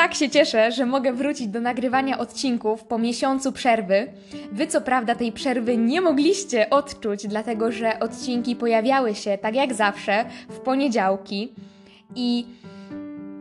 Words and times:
tak 0.00 0.14
się 0.14 0.30
cieszę, 0.30 0.72
że 0.72 0.86
mogę 0.86 1.12
wrócić 1.12 1.48
do 1.48 1.60
nagrywania 1.60 2.18
odcinków 2.18 2.84
po 2.84 2.98
miesiącu 2.98 3.52
przerwy. 3.52 4.06
Wy 4.52 4.66
co 4.66 4.80
prawda 4.80 5.14
tej 5.14 5.32
przerwy 5.32 5.76
nie 5.76 6.00
mogliście 6.00 6.70
odczuć, 6.70 7.26
dlatego 7.26 7.72
że 7.72 8.00
odcinki 8.00 8.56
pojawiały 8.56 9.14
się 9.14 9.38
tak 9.38 9.54
jak 9.54 9.74
zawsze 9.74 10.24
w 10.48 10.58
poniedziałki 10.58 11.52
i 12.16 12.46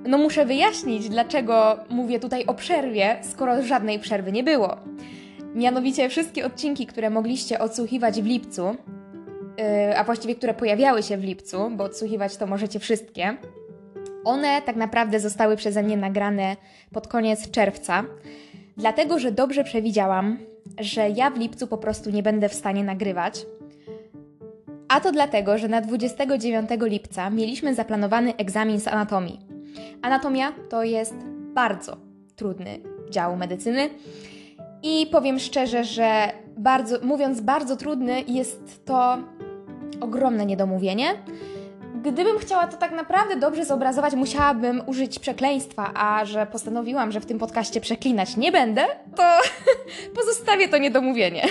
no 0.08 0.18
muszę 0.18 0.45
wyjaśnić, 0.45 1.09
dlaczego 1.09 1.80
mówię 1.90 2.20
tutaj 2.20 2.45
o 2.45 2.54
przerwie, 2.54 3.18
skoro 3.21 3.64
żadnej 3.64 4.00
przerwy 4.00 4.32
nie 4.32 4.44
było. 4.44 4.78
Mianowicie 5.55 6.10
wszystkie 6.10 6.46
odcinki, 6.46 6.86
które 6.86 7.10
mogliście 7.10 7.60
odsłuchiwać 7.60 8.21
w 8.21 8.26
lipcu, 8.26 8.76
yy, 9.57 9.98
a 9.98 10.04
właściwie 10.04 10.36
które 10.36 10.54
pojawiały 10.54 11.04
się 11.04 11.18
w 11.18 11.23
lipcu, 11.23 11.71
bo 11.71 11.84
odsłuchiwać 11.84 12.38
to 12.38 12.48
możecie 12.48 12.80
wszystkie, 12.80 13.38
one 14.26 14.62
tak 14.62 14.76
naprawdę 14.76 15.20
zostały 15.20 15.55
przeze 15.55 15.84
mnie 15.84 15.98
nagrane 15.98 16.55
pod 16.94 17.08
koniec 17.08 17.52
czerwca, 17.52 18.04
dlatego 18.77 19.20
że 19.20 19.32
dobrze 19.32 19.64
przewidziałam, 19.64 20.38
że 20.80 21.10
ja 21.10 21.30
w 21.30 21.38
lipcu 21.38 21.68
po 21.68 21.77
prostu 21.77 22.10
nie 22.10 22.24
będę 22.24 22.50
w 22.50 22.54
stanie 22.54 22.84
nagrywać. 22.84 23.46
A 24.88 25.00
to 25.00 25.12
dlatego, 25.12 25.58
że 25.58 25.68
na 25.68 25.82
29 25.82 26.70
lipca 26.82 27.30
mieliśmy 27.30 27.76
zaplanowany 27.76 28.36
egzamin 28.36 28.80
z 28.80 28.88
anatomii. 28.88 29.40
Anatomia 30.02 30.52
to 30.70 30.84
jest 30.84 31.16
bardzo 31.54 31.98
trudny 32.36 32.80
dział 33.10 33.38
medycyny 33.38 33.90
i 34.84 35.08
powiem 35.12 35.40
szczerze, 35.40 35.84
że 35.84 36.32
bardzo, 36.58 36.98
mówiąc 37.02 37.41
bardzo 37.41 37.77
trudny, 37.77 38.24
jest 38.27 38.86
to 38.86 39.18
ogromne 40.02 40.46
niedomówienie. 40.46 41.05
Gdybym 42.02 42.39
chciała 42.39 42.67
to 42.67 42.77
tak 42.77 42.91
naprawdę 42.91 43.35
dobrze 43.35 43.66
zobrazować, 43.66 44.13
musiałabym 44.13 44.81
użyć 44.85 45.20
przekleństwa, 45.20 45.91
a 45.94 46.26
że 46.26 46.46
postanowiłam, 46.46 47.12
że 47.12 47.20
w 47.20 47.26
tym 47.26 47.40
podcaście 47.40 47.82
przeklinać 47.82 48.37
nie 48.37 48.51
będę, 48.51 48.85
to 49.15 49.24
pozostawię 50.20 50.70
to 50.70 50.77
niedomówienie. 50.77 51.48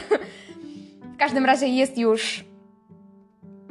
W 1.02 1.16
każdym 1.16 1.44
razie 1.44 1.66
jest 1.66 1.98
już 1.98 2.44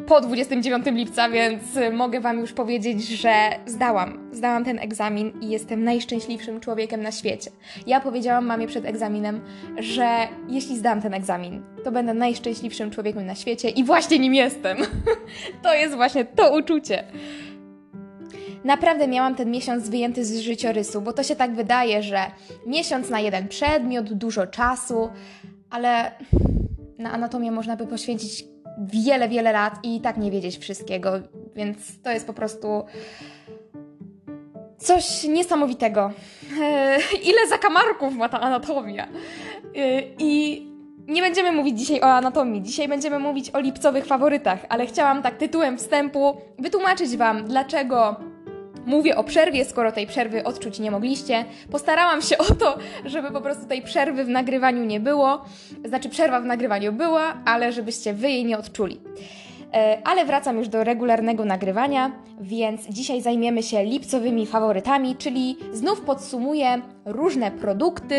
po 0.05 0.21
29 0.21 0.85
lipca, 0.85 1.29
więc 1.29 1.63
mogę 1.93 2.19
Wam 2.19 2.39
już 2.39 2.53
powiedzieć, 2.53 3.07
że 3.07 3.33
zdałam. 3.65 4.29
Zdałam 4.31 4.65
ten 4.65 4.79
egzamin 4.79 5.31
i 5.41 5.49
jestem 5.49 5.83
najszczęśliwszym 5.83 6.59
człowiekiem 6.59 7.01
na 7.01 7.11
świecie. 7.11 7.51
Ja 7.87 7.99
powiedziałam 7.99 8.45
mamie 8.45 8.67
przed 8.67 8.85
egzaminem, 8.85 9.41
że 9.79 10.27
jeśli 10.49 10.77
zdam 10.77 11.01
ten 11.01 11.13
egzamin, 11.13 11.63
to 11.83 11.91
będę 11.91 12.13
najszczęśliwszym 12.13 12.91
człowiekiem 12.91 13.25
na 13.25 13.35
świecie 13.35 13.69
i 13.69 13.83
właśnie 13.83 14.19
nim 14.19 14.33
jestem. 14.33 14.77
to 15.63 15.73
jest 15.73 15.95
właśnie 15.95 16.25
to 16.25 16.57
uczucie. 16.57 17.03
Naprawdę 18.63 19.07
miałam 19.07 19.35
ten 19.35 19.51
miesiąc 19.51 19.89
wyjęty 19.89 20.25
z 20.25 20.39
życiorysu, 20.39 21.01
bo 21.01 21.13
to 21.13 21.23
się 21.23 21.35
tak 21.35 21.55
wydaje, 21.55 22.03
że 22.03 22.19
miesiąc 22.65 23.09
na 23.09 23.19
jeden 23.19 23.47
przedmiot, 23.47 24.13
dużo 24.13 24.47
czasu, 24.47 25.09
ale 25.69 26.11
na 26.97 27.11
anatomię 27.11 27.51
można 27.51 27.75
by 27.75 27.87
poświęcić 27.87 28.45
wiele, 28.77 29.29
wiele 29.29 29.51
lat 29.51 29.79
i 29.83 30.01
tak 30.01 30.17
nie 30.17 30.31
wiedzieć 30.31 30.57
wszystkiego, 30.57 31.11
więc 31.55 32.01
to 32.01 32.11
jest 32.11 32.27
po 32.27 32.33
prostu 32.33 32.85
coś 34.77 35.23
niesamowitego. 35.23 36.11
Ile 37.29 37.47
zakamarków 37.49 38.15
ma 38.15 38.29
ta 38.29 38.41
anatomia? 38.41 39.07
E, 39.75 40.01
I 40.19 40.63
nie 41.07 41.21
będziemy 41.21 41.51
mówić 41.51 41.79
dzisiaj 41.79 42.01
o 42.01 42.05
anatomii, 42.05 42.61
dzisiaj 42.61 42.87
będziemy 42.87 43.19
mówić 43.19 43.49
o 43.49 43.59
lipcowych 43.59 44.05
faworytach, 44.05 44.65
ale 44.69 44.85
chciałam 44.85 45.21
tak 45.21 45.37
tytułem 45.37 45.77
wstępu 45.77 46.37
wytłumaczyć 46.59 47.17
Wam, 47.17 47.43
dlaczego 47.47 48.15
mówię 48.87 49.15
o 49.15 49.23
przerwie, 49.23 49.65
skoro 49.65 49.91
tej 49.91 50.07
przerwy 50.07 50.43
odczuć 50.43 50.79
nie 50.79 50.91
mogliście. 50.91 51.45
Postarałam 51.71 52.21
się 52.21 52.37
o 52.51 52.55
to, 52.55 52.77
żeby 53.05 53.31
po 53.31 53.41
prostu 53.41 53.65
tej 53.65 53.81
przerwy 53.81 54.23
w 54.23 54.29
nagrywaniu 54.29 54.85
nie 54.85 54.99
było. 54.99 55.45
Znaczy, 55.85 56.09
przerwa 56.09 56.41
w 56.41 56.45
nagrywaniu 56.45 56.93
była, 56.93 57.33
ale 57.45 57.71
żebyście 57.71 58.13
wy 58.13 58.29
jej 58.29 58.45
nie 58.45 58.57
odczuli. 58.57 58.99
E, 59.73 60.01
ale 60.03 60.25
wracam 60.25 60.57
już 60.57 60.67
do 60.67 60.83
regularnego 60.83 61.45
nagrywania, 61.45 62.11
więc 62.41 62.89
dzisiaj 62.89 63.21
zajmiemy 63.21 63.63
się 63.63 63.83
lipcowymi 63.83 64.45
faworytami, 64.45 65.15
czyli 65.15 65.57
znów 65.71 66.01
podsumuję 66.01 66.81
różne 67.05 67.51
produkty, 67.51 68.15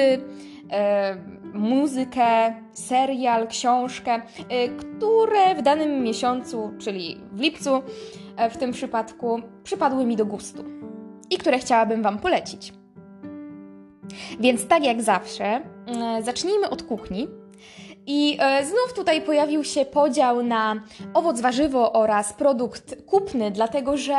e, 0.72 1.16
muzykę, 1.54 2.54
serial, 2.72 3.48
książkę, 3.48 4.14
e, 4.14 4.68
które 4.68 5.54
w 5.54 5.62
danym 5.62 6.02
miesiącu, 6.02 6.70
czyli 6.78 7.20
w 7.32 7.40
lipcu, 7.40 7.82
w 8.50 8.56
tym 8.56 8.72
przypadku 8.72 9.40
przypadły 9.62 10.06
mi 10.06 10.16
do 10.16 10.26
gustu 10.26 10.64
i 11.30 11.38
które 11.38 11.58
chciałabym 11.58 12.02
Wam 12.02 12.18
polecić. 12.18 12.72
Więc 14.40 14.66
tak 14.66 14.84
jak 14.84 15.02
zawsze, 15.02 15.60
zacznijmy 16.22 16.70
od 16.70 16.82
kuchni. 16.82 17.28
I 18.06 18.38
e, 18.40 18.64
znów 18.64 18.92
tutaj 18.94 19.22
pojawił 19.22 19.64
się 19.64 19.84
podział 19.84 20.42
na 20.42 20.82
owoc, 21.14 21.40
warzywo 21.40 21.92
oraz 21.92 22.32
produkt 22.32 23.02
kupny, 23.06 23.50
dlatego 23.50 23.96
że 23.96 24.16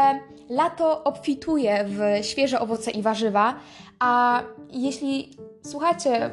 lato 0.50 1.04
obfituje 1.04 1.86
w 1.88 2.26
świeże 2.26 2.60
owoce 2.60 2.92
i 2.92 3.02
warzywa, 3.02 3.56
a 4.00 4.42
jeśli 4.72 5.38
słuchacie 5.64 6.30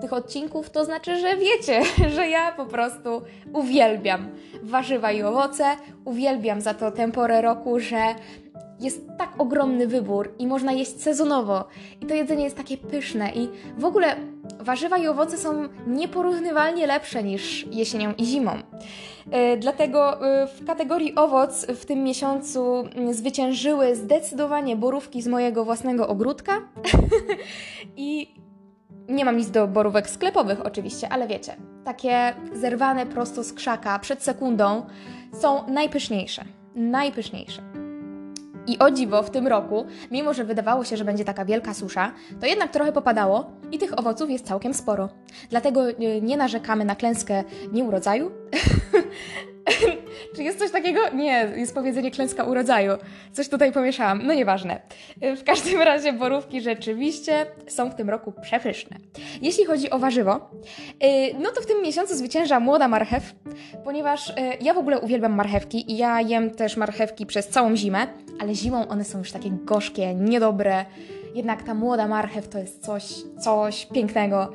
tych 0.00 0.12
odcinków, 0.12 0.70
to 0.70 0.84
znaczy, 0.84 1.20
że 1.20 1.36
wiecie, 1.36 1.82
że 2.16 2.28
ja 2.28 2.52
po 2.52 2.66
prostu 2.66 3.22
uwielbiam 3.52 4.28
warzywa 4.62 5.12
i 5.12 5.22
owoce, 5.22 5.64
uwielbiam 6.04 6.60
za 6.60 6.74
to 6.74 6.90
tę 6.90 7.12
porę 7.12 7.42
roku, 7.42 7.80
że 7.80 8.14
jest 8.80 9.06
tak 9.18 9.32
ogromny 9.38 9.86
wybór 9.86 10.34
i 10.38 10.46
można 10.46 10.72
jeść 10.72 11.00
sezonowo. 11.00 11.64
I 12.00 12.06
to 12.06 12.14
jedzenie 12.14 12.44
jest 12.44 12.56
takie 12.56 12.76
pyszne. 12.76 13.32
I 13.34 13.48
w 13.78 13.84
ogóle 13.84 14.16
warzywa 14.60 14.98
i 14.98 15.06
owoce 15.06 15.38
są 15.38 15.68
nieporównywalnie 15.86 16.86
lepsze 16.86 17.22
niż 17.22 17.66
jesienią 17.70 18.14
i 18.18 18.24
zimą. 18.24 18.52
Yy, 18.52 19.56
dlatego 19.56 20.10
yy, 20.10 20.46
w 20.46 20.66
kategorii 20.66 21.14
owoc 21.14 21.66
w 21.66 21.84
tym 21.86 22.04
miesiącu 22.04 22.84
yy, 22.96 23.14
zwyciężyły 23.14 23.96
zdecydowanie 23.96 24.76
borówki 24.76 25.22
z 25.22 25.28
mojego 25.28 25.64
własnego 25.64 26.08
ogródka. 26.08 26.52
I 27.96 28.34
nie 29.08 29.24
mam 29.24 29.36
nic 29.36 29.50
do 29.50 29.68
borówek 29.68 30.10
sklepowych 30.10 30.66
oczywiście, 30.66 31.08
ale 31.08 31.28
wiecie, 31.28 31.56
takie 31.84 32.34
zerwane 32.52 33.06
prosto 33.06 33.44
z 33.44 33.52
krzaka 33.52 33.98
przed 33.98 34.22
sekundą 34.22 34.86
są 35.40 35.68
najpyszniejsze. 35.68 36.44
Najpyszniejsze. 36.74 37.62
I 38.66 38.78
o 38.78 38.90
dziwo 38.90 39.22
w 39.22 39.30
tym 39.30 39.46
roku, 39.46 39.86
mimo 40.10 40.34
że 40.34 40.44
wydawało 40.44 40.84
się, 40.84 40.96
że 40.96 41.04
będzie 41.04 41.24
taka 41.24 41.44
wielka 41.44 41.74
susza, 41.74 42.12
to 42.40 42.46
jednak 42.46 42.70
trochę 42.70 42.92
popadało 42.92 43.50
i 43.72 43.78
tych 43.78 43.98
owoców 43.98 44.30
jest 44.30 44.46
całkiem 44.46 44.74
sporo. 44.74 45.08
Dlatego 45.50 45.90
e, 45.90 46.20
nie 46.20 46.36
narzekamy 46.36 46.84
na 46.84 46.96
klęskę 46.96 47.44
nieurodzaju. 47.72 48.30
Czy 50.36 50.42
jest 50.42 50.58
coś 50.58 50.70
takiego? 50.70 51.00
Nie, 51.14 51.52
jest 51.56 51.74
powiedzenie 51.74 52.10
klęska 52.10 52.44
urodzaju. 52.44 52.92
Coś 53.32 53.48
tutaj 53.48 53.72
pomieszałam, 53.72 54.26
no 54.26 54.34
nieważne. 54.34 54.80
E, 55.20 55.36
w 55.36 55.44
każdym 55.44 55.82
razie 55.82 56.12
borówki 56.12 56.60
rzeczywiście 56.60 57.46
są 57.66 57.90
w 57.90 57.94
tym 57.94 58.10
roku 58.10 58.32
przepyszne. 58.42 58.96
Jeśli 59.42 59.64
chodzi 59.64 59.90
o 59.90 59.98
warzywo, 59.98 60.50
e, 61.00 61.34
no 61.38 61.50
to 61.50 61.60
w 61.60 61.66
tym 61.66 61.82
miesiącu 61.82 62.16
zwycięża 62.16 62.60
młoda 62.60 62.88
marchew, 62.88 63.34
ponieważ 63.84 64.32
ja 64.60 64.74
w 64.74 64.78
ogóle 64.78 65.00
uwielbiam 65.00 65.32
marchewki 65.32 65.92
i 65.92 65.96
ja 65.96 66.20
jem 66.20 66.50
też 66.50 66.76
marchewki 66.76 67.26
przez 67.26 67.48
całą 67.48 67.76
zimę, 67.76 68.06
ale 68.40 68.54
zimą 68.54 68.88
one 68.88 69.04
są 69.04 69.18
już 69.18 69.32
takie 69.32 69.50
gorzkie, 69.50 70.14
niedobre. 70.14 70.84
Jednak 71.34 71.62
ta 71.62 71.74
młoda 71.74 72.08
marchew 72.08 72.48
to 72.48 72.58
jest 72.58 72.84
coś, 72.84 73.04
coś 73.40 73.86
pięknego 73.86 74.52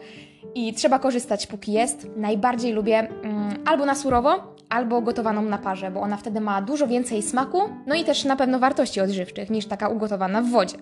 i 0.56 0.74
trzeba 0.74 1.00
korzystać 1.00 1.48
póki 1.48 1.74
jest. 1.74 2.08
Najbardziej 2.18 2.74
lubię 2.74 3.00
mm, 3.00 3.58
albo 3.66 3.86
na 3.86 3.96
surowo, 3.96 4.56
albo 4.70 5.02
gotowaną 5.02 5.42
na 5.42 5.58
parze, 5.58 5.92
bo 5.92 6.02
ona 6.02 6.18
wtedy 6.18 6.42
ma 6.42 6.62
dużo 6.62 6.88
więcej 6.88 7.22
smaku, 7.22 7.62
no 7.88 7.96
i 7.96 8.04
też 8.04 8.26
na 8.26 8.36
pewno 8.36 8.60
wartości 8.60 9.02
odżywczych 9.02 9.50
niż 9.50 9.66
taka 9.66 9.90
ugotowana 9.90 10.42
w 10.42 10.50
wodzie. 10.50 10.78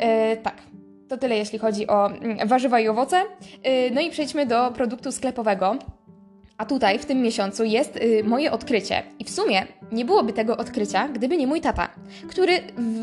Yy, 0.00 0.36
tak. 0.42 0.54
To 1.08 1.18
tyle 1.18 1.36
jeśli 1.36 1.58
chodzi 1.58 1.86
o 1.86 2.10
mm, 2.10 2.48
warzywa 2.48 2.80
i 2.80 2.88
owoce. 2.88 3.22
Yy, 3.64 3.90
no 3.94 4.00
i 4.00 4.10
przejdźmy 4.10 4.46
do 4.46 4.70
produktu 4.70 5.12
sklepowego. 5.12 5.76
A 6.60 6.64
tutaj, 6.64 6.98
w 6.98 7.06
tym 7.06 7.22
miesiącu, 7.22 7.64
jest 7.64 7.96
y, 7.96 8.24
moje 8.24 8.52
odkrycie. 8.52 9.02
I 9.18 9.24
w 9.24 9.30
sumie 9.30 9.66
nie 9.92 10.04
byłoby 10.04 10.32
tego 10.32 10.56
odkrycia, 10.56 11.08
gdyby 11.08 11.36
nie 11.36 11.46
mój 11.46 11.60
tata, 11.60 11.88
który 12.28 12.52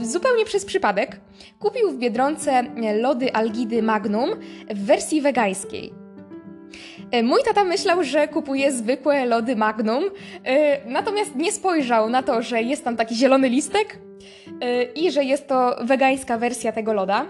zupełnie 0.01 0.45
przez 0.45 0.65
przypadek 0.65 1.19
kupił 1.59 1.91
w 1.91 1.97
biedronce 1.97 2.63
lody 3.01 3.33
Algidy 3.33 3.83
Magnum 3.83 4.29
w 4.69 4.85
wersji 4.85 5.21
wegańskiej. 5.21 5.93
Y, 7.15 7.23
mój 7.23 7.43
tata 7.43 7.63
myślał, 7.63 8.03
że 8.03 8.27
kupuje 8.27 8.71
zwykłe 8.71 9.25
lody 9.25 9.55
Magnum, 9.55 10.03
y, 10.03 10.09
natomiast 10.85 11.35
nie 11.35 11.51
spojrzał 11.51 12.09
na 12.09 12.23
to, 12.23 12.41
że 12.41 12.61
jest 12.61 12.83
tam 12.83 12.97
taki 12.97 13.15
zielony 13.15 13.49
listek 13.49 13.99
i 14.95 15.11
że 15.11 15.23
jest 15.23 15.47
to 15.47 15.75
wegańska 15.83 16.37
wersja 16.37 16.71
tego 16.71 16.93
loda. 16.93 17.25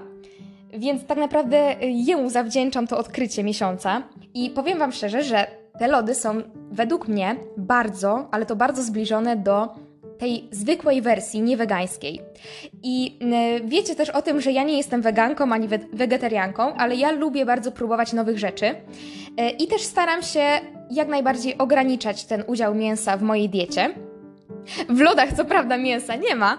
Więc 0.73 1.05
tak 1.05 1.17
naprawdę 1.17 1.75
jemu 1.81 2.29
zawdzięczam 2.29 2.87
to 2.87 2.97
odkrycie 2.97 3.43
miesiąca. 3.43 4.03
I 4.33 4.49
powiem 4.49 4.79
Wam 4.79 4.91
szczerze, 4.91 5.23
że 5.23 5.47
te 5.79 5.87
lody 5.87 6.15
są 6.15 6.41
według 6.71 7.07
mnie 7.07 7.35
bardzo, 7.57 8.27
ale 8.31 8.45
to 8.45 8.55
bardzo 8.55 8.83
zbliżone 8.83 9.35
do 9.35 9.69
tej 10.17 10.47
zwykłej 10.51 11.01
wersji, 11.01 11.41
nie 11.41 11.57
wegańskiej. 11.57 12.21
I 12.83 13.19
y, 13.61 13.67
wiecie 13.67 13.95
też 13.95 14.09
o 14.09 14.21
tym, 14.21 14.41
że 14.41 14.51
ja 14.51 14.63
nie 14.63 14.77
jestem 14.77 15.01
weganką 15.01 15.53
ani 15.53 15.67
we 15.67 15.79
wegetarianką, 15.93 16.73
ale 16.73 16.95
ja 16.95 17.11
lubię 17.11 17.45
bardzo 17.45 17.71
próbować 17.71 18.13
nowych 18.13 18.39
rzeczy. 18.39 18.65
Y, 18.65 19.49
I 19.59 19.67
też 19.67 19.81
staram 19.81 20.21
się 20.21 20.43
jak 20.91 21.07
najbardziej 21.07 21.57
ograniczać 21.57 22.25
ten 22.25 22.43
udział 22.47 22.75
mięsa 22.75 23.17
w 23.17 23.21
mojej 23.21 23.49
diecie. 23.49 23.93
W 24.89 24.99
lodach 24.99 25.33
co 25.33 25.45
prawda 25.45 25.77
mięsa 25.77 26.15
nie 26.15 26.35
ma, 26.35 26.57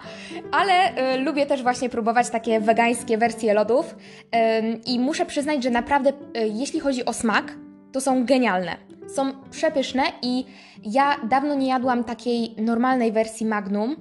ale 0.53 0.73
y, 1.14 1.19
lubię 1.19 1.47
też 1.47 1.62
właśnie 1.62 1.88
próbować 1.88 2.31
takie 2.31 2.61
wegańskie 2.61 3.19
wersje 3.19 3.55
lodów 3.55 3.94
y, 3.94 4.81
i 4.87 5.00
muszę 5.00 5.26
przyznać, 5.26 5.62
że 5.62 5.71
naprawdę 5.71 6.11
y, 6.11 6.14
jeśli 6.49 6.81
chodzi 6.81 7.05
o 7.05 7.12
smak, 7.12 7.53
to 7.93 8.00
są 8.00 8.25
genialne. 8.25 8.76
Są 9.08 9.32
przepyszne 9.50 10.02
i 10.23 10.44
ja 10.85 11.17
dawno 11.29 11.55
nie 11.55 11.69
jadłam 11.69 12.05
takiej 12.05 12.55
normalnej 12.58 13.12
wersji 13.12 13.46
Magnum, 13.46 13.96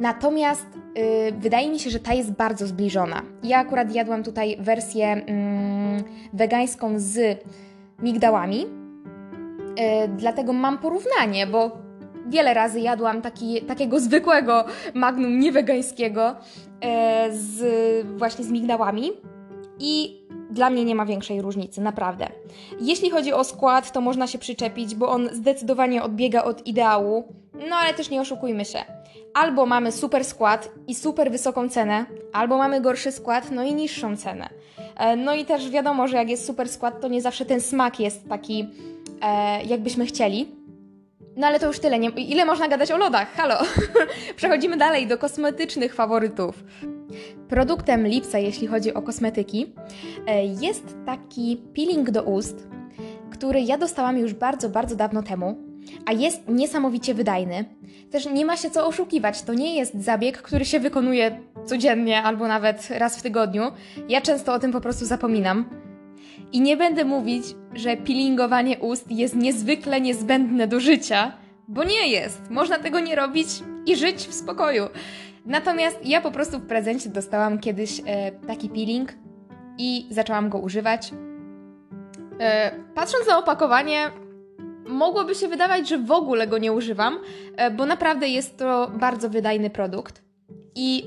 natomiast 0.00 0.66
wydaje 1.38 1.70
mi 1.70 1.78
się, 1.78 1.90
że 1.90 2.00
ta 2.00 2.14
jest 2.14 2.32
bardzo 2.32 2.66
zbliżona. 2.66 3.22
Ja 3.42 3.58
akurat 3.58 3.94
jadłam 3.94 4.22
tutaj 4.22 4.56
wersję 4.60 5.06
mm, 5.06 6.04
wegańską 6.32 6.92
z 6.96 7.44
migdałami, 8.02 8.66
dlatego 10.16 10.52
mam 10.52 10.78
porównanie, 10.78 11.46
bo 11.46 11.70
wiele 12.26 12.54
razy 12.54 12.80
jadłam 12.80 13.22
taki, 13.22 13.62
takiego 13.62 14.00
zwykłego 14.00 14.64
magnum 14.94 15.38
niewegańskiego 15.38 16.36
e, 16.80 17.28
z, 17.32 18.06
właśnie 18.18 18.44
z 18.44 18.50
migdałami 18.50 19.10
i 19.82 20.22
dla 20.50 20.70
mnie 20.70 20.84
nie 20.84 20.94
ma 20.94 21.06
większej 21.06 21.42
różnicy, 21.42 21.80
naprawdę. 21.80 22.28
Jeśli 22.80 23.10
chodzi 23.10 23.32
o 23.32 23.44
skład, 23.44 23.92
to 23.92 24.00
można 24.00 24.26
się 24.26 24.38
przyczepić, 24.38 24.94
bo 24.94 25.08
on 25.08 25.28
zdecydowanie 25.32 26.02
odbiega 26.02 26.44
od 26.44 26.66
ideału, 26.66 27.24
no 27.68 27.76
ale 27.76 27.94
też 27.94 28.10
nie 28.10 28.20
oszukujmy 28.20 28.64
się. 28.64 28.78
Albo 29.34 29.66
mamy 29.66 29.92
super 29.92 30.24
skład 30.24 30.68
i 30.86 30.94
super 30.94 31.30
wysoką 31.30 31.68
cenę, 31.68 32.06
albo 32.32 32.58
mamy 32.58 32.80
gorszy 32.80 33.12
skład, 33.12 33.50
no 33.50 33.64
i 33.64 33.74
niższą 33.74 34.16
cenę. 34.16 34.48
E, 34.96 35.16
no 35.16 35.34
i 35.34 35.44
też 35.44 35.70
wiadomo, 35.70 36.08
że 36.08 36.16
jak 36.16 36.30
jest 36.30 36.46
super 36.46 36.68
skład, 36.68 37.00
to 37.00 37.08
nie 37.08 37.22
zawsze 37.22 37.44
ten 37.44 37.60
smak 37.60 38.00
jest 38.00 38.28
taki, 38.28 38.68
e, 39.22 39.62
jakbyśmy 39.64 40.06
chcieli. 40.06 40.61
No 41.36 41.46
ale 41.46 41.60
to 41.60 41.66
już 41.66 41.78
tyle. 41.78 41.98
Nie... 41.98 42.08
Ile 42.08 42.44
można 42.44 42.68
gadać 42.68 42.90
o 42.90 42.96
lodach? 42.96 43.32
Halo! 43.34 43.58
Przechodzimy 44.36 44.76
dalej 44.76 45.06
do 45.06 45.18
kosmetycznych 45.18 45.94
faworytów. 45.94 46.64
Produktem 47.48 48.06
Lipsa, 48.06 48.38
jeśli 48.38 48.66
chodzi 48.66 48.94
o 48.94 49.02
kosmetyki, 49.02 49.72
e, 50.26 50.44
jest 50.44 50.96
taki 51.06 51.62
peeling 51.74 52.10
do 52.10 52.22
ust, 52.22 52.66
który 53.30 53.60
ja 53.60 53.78
dostałam 53.78 54.18
już 54.18 54.34
bardzo, 54.34 54.68
bardzo 54.68 54.96
dawno 54.96 55.22
temu, 55.22 55.56
a 56.06 56.12
jest 56.12 56.48
niesamowicie 56.48 57.14
wydajny. 57.14 57.64
Też 58.10 58.26
nie 58.26 58.46
ma 58.46 58.56
się 58.56 58.70
co 58.70 58.86
oszukiwać, 58.86 59.42
to 59.42 59.54
nie 59.54 59.76
jest 59.76 59.94
zabieg, 59.94 60.42
który 60.42 60.64
się 60.64 60.80
wykonuje 60.80 61.40
codziennie 61.64 62.22
albo 62.22 62.48
nawet 62.48 62.88
raz 62.90 63.18
w 63.18 63.22
tygodniu. 63.22 63.62
Ja 64.08 64.20
często 64.20 64.54
o 64.54 64.58
tym 64.58 64.72
po 64.72 64.80
prostu 64.80 65.04
zapominam. 65.04 65.64
I 66.52 66.60
nie 66.60 66.76
będę 66.76 67.04
mówić, 67.04 67.44
że 67.74 67.96
peelingowanie 67.96 68.78
ust 68.78 69.10
jest 69.10 69.36
niezwykle 69.36 70.00
niezbędne 70.00 70.66
do 70.66 70.80
życia, 70.80 71.32
bo 71.68 71.84
nie 71.84 72.08
jest. 72.08 72.50
Można 72.50 72.78
tego 72.78 73.00
nie 73.00 73.16
robić 73.16 73.48
i 73.86 73.96
żyć 73.96 74.16
w 74.16 74.34
spokoju. 74.34 74.84
Natomiast 75.46 75.98
ja 76.04 76.20
po 76.20 76.30
prostu 76.30 76.58
w 76.58 76.66
prezencie 76.66 77.08
dostałam 77.08 77.58
kiedyś 77.58 78.00
e, 78.06 78.32
taki 78.32 78.68
peeling 78.68 79.12
i 79.78 80.06
zaczęłam 80.10 80.48
go 80.48 80.58
używać. 80.58 81.12
E, 82.40 82.70
patrząc 82.94 83.26
na 83.28 83.38
opakowanie, 83.38 84.10
mogłoby 84.88 85.34
się 85.34 85.48
wydawać, 85.48 85.88
że 85.88 85.98
w 85.98 86.10
ogóle 86.10 86.46
go 86.46 86.58
nie 86.58 86.72
używam, 86.72 87.18
e, 87.56 87.70
bo 87.70 87.86
naprawdę 87.86 88.28
jest 88.28 88.58
to 88.58 88.90
bardzo 89.00 89.30
wydajny 89.30 89.70
produkt. 89.70 90.22
I 90.74 91.04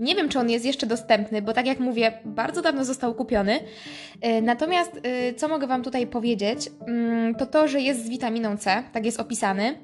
nie 0.00 0.14
wiem, 0.14 0.28
czy 0.28 0.38
on 0.38 0.50
jest 0.50 0.64
jeszcze 0.64 0.86
dostępny, 0.86 1.42
bo 1.42 1.52
tak 1.52 1.66
jak 1.66 1.80
mówię, 1.80 2.12
bardzo 2.24 2.62
dawno 2.62 2.84
został 2.84 3.14
kupiony. 3.14 3.60
E, 4.20 4.42
natomiast 4.42 5.00
e, 5.02 5.34
co 5.34 5.48
mogę 5.48 5.66
Wam 5.66 5.82
tutaj 5.82 6.06
powiedzieć, 6.06 6.70
mm, 6.86 7.34
to 7.34 7.46
to, 7.46 7.68
że 7.68 7.80
jest 7.80 8.04
z 8.04 8.08
witaminą 8.08 8.56
C, 8.56 8.82
tak 8.92 9.04
jest 9.04 9.20
opisany. 9.20 9.78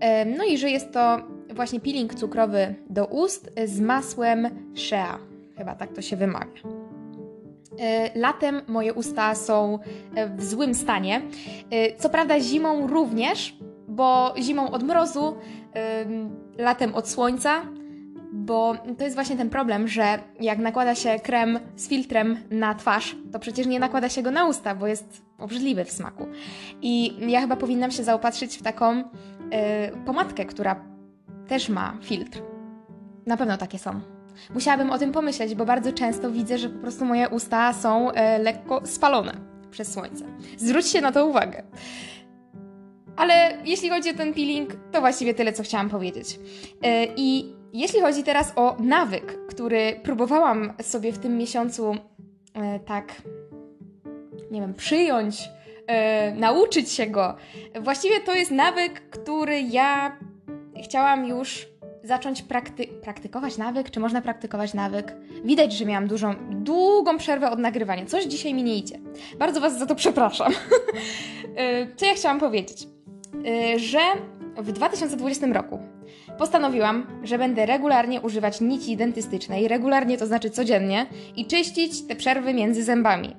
E, 0.00 0.24
no 0.24 0.44
i 0.44 0.58
że 0.58 0.70
jest 0.70 0.92
to 0.92 1.20
właśnie 1.54 1.80
peeling 1.80 2.14
cukrowy 2.14 2.74
do 2.90 3.06
ust 3.06 3.50
z 3.64 3.80
masłem 3.80 4.48
shea. 4.74 5.18
Chyba 5.58 5.74
tak 5.74 5.92
to 5.92 6.02
się 6.02 6.16
wymawia. 6.16 6.46
Latem 8.14 8.60
moje 8.66 8.94
usta 8.94 9.34
są 9.34 9.78
w 10.36 10.44
złym 10.44 10.74
stanie. 10.74 11.22
Co 11.98 12.08
prawda 12.08 12.40
zimą 12.40 12.86
również, 12.86 13.56
bo 13.88 14.34
zimą 14.42 14.70
od 14.70 14.82
mrozu, 14.82 15.36
latem 16.58 16.94
od 16.94 17.08
słońca, 17.08 17.62
bo 18.36 18.74
to 18.98 19.04
jest 19.04 19.16
właśnie 19.16 19.36
ten 19.36 19.50
problem, 19.50 19.88
że 19.88 20.18
jak 20.40 20.58
nakłada 20.58 20.94
się 20.94 21.18
krem 21.22 21.58
z 21.76 21.88
filtrem 21.88 22.38
na 22.50 22.74
twarz, 22.74 23.16
to 23.32 23.38
przecież 23.38 23.66
nie 23.66 23.80
nakłada 23.80 24.08
się 24.08 24.22
go 24.22 24.30
na 24.30 24.46
usta, 24.46 24.74
bo 24.74 24.86
jest 24.86 25.22
obrzydliwy 25.38 25.84
w 25.84 25.90
smaku. 25.90 26.26
I 26.82 27.16
ja 27.32 27.40
chyba 27.40 27.56
powinnam 27.56 27.90
się 27.90 28.04
zaopatrzyć 28.04 28.58
w 28.58 28.62
taką 28.62 28.96
yy, 28.96 29.04
pomadkę, 30.06 30.44
która 30.44 30.84
też 31.48 31.68
ma 31.68 31.96
filtr. 32.02 32.42
Na 33.26 33.36
pewno 33.36 33.56
takie 33.56 33.78
są. 33.78 34.00
Musiałabym 34.54 34.90
o 34.90 34.98
tym 34.98 35.12
pomyśleć, 35.12 35.54
bo 35.54 35.64
bardzo 35.64 35.92
często 35.92 36.30
widzę, 36.30 36.58
że 36.58 36.68
po 36.68 36.78
prostu 36.78 37.04
moje 37.04 37.28
usta 37.28 37.72
są 37.72 38.06
yy, 38.06 38.12
lekko 38.38 38.80
spalone 38.84 39.34
przez 39.70 39.92
słońce. 39.92 40.24
Zwróćcie 40.56 41.00
na 41.00 41.12
to 41.12 41.26
uwagę. 41.26 41.62
Ale 43.16 43.58
jeśli 43.64 43.90
chodzi 43.90 44.10
o 44.10 44.14
ten 44.14 44.34
peeling, 44.34 44.76
to 44.92 45.00
właściwie 45.00 45.34
tyle, 45.34 45.52
co 45.52 45.62
chciałam 45.62 45.88
powiedzieć. 45.90 46.38
Yy, 46.82 46.90
I 47.16 47.55
jeśli 47.80 48.00
chodzi 48.00 48.24
teraz 48.24 48.52
o 48.56 48.76
nawyk, 48.78 49.46
który 49.46 50.00
próbowałam 50.02 50.72
sobie 50.82 51.12
w 51.12 51.18
tym 51.18 51.38
miesiącu 51.38 51.94
e, 52.54 52.80
tak, 52.80 53.22
nie 54.50 54.60
wiem, 54.60 54.74
przyjąć, 54.74 55.48
e, 55.86 56.34
nauczyć 56.34 56.90
się 56.90 57.06
go, 57.06 57.36
właściwie 57.80 58.20
to 58.20 58.34
jest 58.34 58.50
nawyk, 58.50 59.10
który 59.10 59.60
ja 59.60 60.16
chciałam 60.84 61.26
już 61.26 61.68
zacząć 62.06 62.42
prakty 62.42 62.86
praktykować 62.86 63.58
nawyk, 63.58 63.90
czy 63.90 64.00
można 64.00 64.22
praktykować 64.22 64.74
nawyk? 64.74 65.14
Widać, 65.44 65.72
że 65.72 65.86
miałam 65.86 66.08
dużą, 66.08 66.34
długą 66.50 67.18
przerwę 67.18 67.50
od 67.50 67.58
nagrywania. 67.58 68.06
Coś 68.06 68.24
dzisiaj 68.24 68.54
mi 68.54 68.62
nie 68.62 68.76
idzie. 68.76 68.98
Bardzo 69.38 69.60
Was 69.60 69.78
za 69.78 69.86
to 69.86 69.94
przepraszam. 69.94 70.52
E, 71.56 71.86
co 71.96 72.06
ja 72.06 72.14
chciałam 72.14 72.40
powiedzieć? 72.40 72.88
E, 73.46 73.78
że 73.78 73.98
w 74.56 74.72
2020 74.72 75.46
roku 75.46 75.78
postanowiłam, 76.38 77.06
że 77.22 77.38
będę 77.38 77.66
regularnie 77.66 78.20
używać 78.20 78.60
nici 78.60 78.96
dentystycznej, 78.96 79.68
regularnie 79.68 80.18
to 80.18 80.26
znaczy 80.26 80.50
codziennie, 80.50 81.06
i 81.36 81.46
czyścić 81.46 82.06
te 82.06 82.16
przerwy 82.16 82.54
między 82.54 82.84
zębami. 82.84 83.36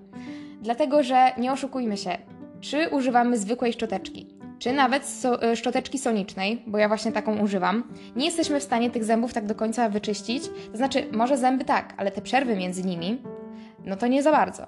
Dlatego, 0.62 1.04
że 1.04 1.32
nie 1.38 1.52
oszukujmy 1.52 1.98
się, 1.98 2.18
czy 2.62 2.90
używamy 2.90 3.38
zwykłej 3.38 3.74
szczoteczki, 3.74 4.28
czy 4.60 4.74
nawet 4.74 5.06
so, 5.06 5.42
e, 5.42 5.56
szczoteczki 5.56 6.00
sonicznej, 6.00 6.64
bo 6.68 6.78
ja 6.78 6.88
właśnie 6.88 7.12
taką 7.12 7.40
używam, 7.40 7.84
nie 8.16 8.26
jesteśmy 8.26 8.60
w 8.60 8.64
stanie 8.64 8.90
tych 8.90 9.04
zębów 9.04 9.34
tak 9.34 9.46
do 9.46 9.56
końca 9.56 9.90
wyczyścić. 9.90 10.44
To 10.72 10.78
znaczy, 10.78 11.04
może 11.12 11.38
zęby 11.38 11.66
tak, 11.66 11.94
ale 11.98 12.12
te 12.12 12.22
przerwy 12.22 12.56
między 12.56 12.86
nimi, 12.86 13.22
no 13.86 13.96
to 13.96 14.08
nie 14.08 14.24
za 14.24 14.32
bardzo. 14.32 14.66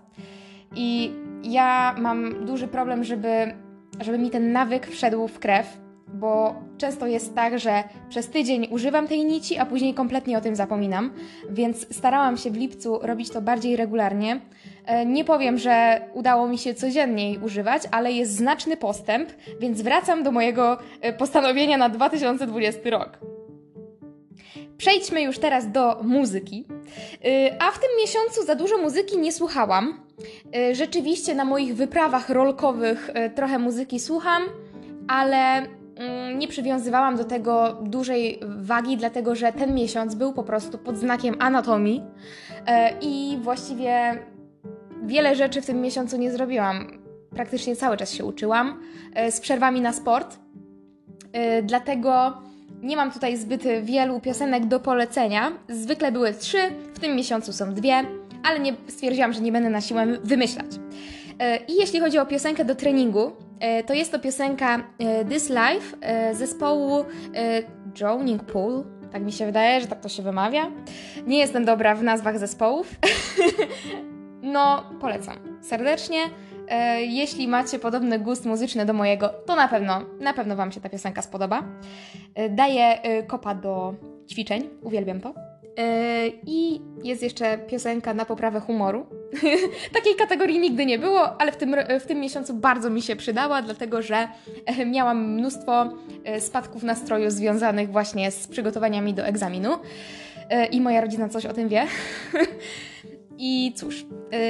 I 0.75 1.12
ja 1.43 1.95
mam 1.98 2.45
duży 2.45 2.67
problem, 2.67 3.03
żeby, 3.03 3.53
żeby 4.00 4.17
mi 4.17 4.29
ten 4.29 4.51
nawyk 4.51 4.88
wszedł 4.88 5.27
w 5.27 5.39
krew 5.39 5.77
bo 6.13 6.55
często 6.77 7.07
jest 7.07 7.35
tak, 7.35 7.59
że 7.59 7.83
przez 8.09 8.29
tydzień 8.29 8.67
używam 8.71 9.07
tej 9.07 9.25
nici, 9.25 9.57
a 9.57 9.65
później 9.65 9.93
kompletnie 9.93 10.37
o 10.37 10.41
tym 10.41 10.55
zapominam, 10.55 11.13
więc 11.49 11.95
starałam 11.95 12.37
się 12.37 12.51
w 12.51 12.57
lipcu 12.57 12.99
robić 13.01 13.29
to 13.29 13.41
bardziej 13.41 13.75
regularnie. 13.75 14.41
E, 14.85 15.05
nie 15.05 15.25
powiem, 15.25 15.57
że 15.57 16.01
udało 16.13 16.47
mi 16.47 16.57
się 16.57 16.73
codziennie 16.73 17.29
jej 17.29 17.37
używać, 17.37 17.83
ale 17.91 18.11
jest 18.11 18.35
znaczny 18.35 18.77
postęp, 18.77 19.29
więc 19.59 19.81
wracam 19.81 20.23
do 20.23 20.31
mojego 20.31 20.77
e, 21.01 21.13
postanowienia 21.13 21.77
na 21.77 21.89
2020 21.89 22.89
rok. 22.89 23.19
Przejdźmy 24.77 25.21
już 25.21 25.39
teraz 25.39 25.71
do 25.71 26.03
muzyki. 26.03 26.65
E, 27.25 27.63
a 27.63 27.71
w 27.71 27.79
tym 27.79 27.89
miesiącu 28.01 28.45
za 28.45 28.55
dużo 28.55 28.77
muzyki 28.77 29.17
nie 29.17 29.31
słuchałam. 29.31 30.09
Rzeczywiście 30.71 31.35
na 31.35 31.45
moich 31.45 31.75
wyprawach 31.75 32.29
rolkowych 32.29 33.09
trochę 33.35 33.59
muzyki 33.59 33.99
słucham, 33.99 34.43
ale 35.07 35.67
nie 36.36 36.48
przywiązywałam 36.48 37.18
do 37.18 37.24
tego 37.24 37.77
dużej 37.82 38.39
wagi, 38.41 38.98
dlatego 38.98 39.36
że 39.36 39.53
ten 39.53 39.75
miesiąc 39.75 40.15
był 40.15 40.34
po 40.34 40.44
prostu 40.44 40.77
pod 40.77 40.98
znakiem 40.98 41.36
anatomii 41.39 42.03
e, 42.65 42.94
i 43.01 43.38
właściwie 43.41 44.20
wiele 45.03 45.36
rzeczy 45.36 45.62
w 45.62 45.65
tym 45.65 45.82
miesiącu 45.82 46.18
nie 46.18 46.32
zrobiłam. 46.32 47.00
Praktycznie 47.36 47.75
cały 47.75 47.98
czas 47.98 48.12
się 48.12 48.25
uczyłam 48.25 48.79
e, 49.13 49.32
z 49.32 49.39
przerwami 49.39 49.82
na 49.82 49.94
sport, 49.94 50.39
e, 51.34 51.63
dlatego 51.63 52.38
nie 52.82 52.96
mam 52.96 53.12
tutaj 53.12 53.38
zbyt 53.38 53.63
wielu 53.84 54.20
piosenek 54.20 54.65
do 54.65 54.79
polecenia. 54.79 55.51
Zwykle 55.70 56.12
były 56.12 56.34
trzy, 56.34 56.58
w 56.94 57.00
tym 57.00 57.15
miesiącu 57.15 57.53
są 57.53 57.74
dwie, 57.74 58.03
ale 58.44 58.60
nie, 58.60 58.74
stwierdziłam, 58.88 59.34
że 59.34 59.41
nie 59.41 59.51
będę 59.51 59.70
na 59.70 59.82
siłę 59.82 60.06
wymyślać. 60.24 60.65
I 61.68 61.75
jeśli 61.75 62.00
chodzi 62.00 62.20
o 62.20 62.25
piosenkę 62.25 62.65
do 62.65 62.75
treningu, 62.75 63.32
to 63.85 63.93
jest 63.93 64.11
to 64.11 64.19
piosenka 64.19 64.83
This 65.29 65.49
Life 65.49 65.97
zespołu 66.33 67.05
Drowning 67.85 68.43
Pool. 68.43 68.83
Tak 69.11 69.23
mi 69.23 69.31
się 69.31 69.45
wydaje, 69.45 69.81
że 69.81 69.87
tak 69.87 69.99
to 69.99 70.09
się 70.09 70.23
wymawia. 70.23 70.71
Nie 71.27 71.37
jestem 71.37 71.65
dobra 71.65 71.95
w 71.95 72.03
nazwach 72.03 72.39
zespołów. 72.39 72.95
no, 74.41 74.83
polecam 75.01 75.35
serdecznie. 75.61 76.19
Jeśli 76.99 77.47
macie 77.47 77.79
podobny 77.79 78.19
gust 78.19 78.45
muzyczny 78.45 78.85
do 78.85 78.93
mojego, 78.93 79.29
to 79.29 79.55
na 79.55 79.67
pewno, 79.67 80.01
na 80.19 80.33
pewno 80.33 80.55
Wam 80.55 80.71
się 80.71 80.81
ta 80.81 80.89
piosenka 80.89 81.21
spodoba. 81.21 81.63
Daję 82.49 82.97
kopa 83.27 83.55
do 83.55 83.93
ćwiczeń, 84.29 84.69
uwielbiam 84.81 85.21
to. 85.21 85.49
I 86.45 86.81
jest 87.03 87.23
jeszcze 87.23 87.57
piosenka 87.57 88.13
na 88.13 88.25
poprawę 88.25 88.59
humoru. 88.59 89.05
Takiej 89.93 90.15
kategorii 90.15 90.59
nigdy 90.59 90.85
nie 90.85 90.99
było, 90.99 91.41
ale 91.41 91.51
w 91.51 91.57
tym, 91.57 91.75
w 91.99 92.05
tym 92.05 92.19
miesiącu 92.19 92.53
bardzo 92.53 92.89
mi 92.89 93.01
się 93.01 93.15
przydała, 93.15 93.61
dlatego 93.61 94.01
że 94.01 94.27
e, 94.65 94.85
miałam 94.85 95.33
mnóstwo 95.33 95.93
e, 96.23 96.41
spadków 96.41 96.83
nastroju 96.83 97.31
związanych 97.31 97.91
właśnie 97.91 98.31
z 98.31 98.47
przygotowaniami 98.47 99.13
do 99.13 99.25
egzaminu. 99.25 99.77
E, 100.49 100.65
I 100.65 100.81
moja 100.81 101.01
rodzina 101.01 101.29
coś 101.29 101.45
o 101.45 101.53
tym 101.53 101.69
wie. 101.69 101.87
I 103.37 103.73
cóż, 103.75 104.05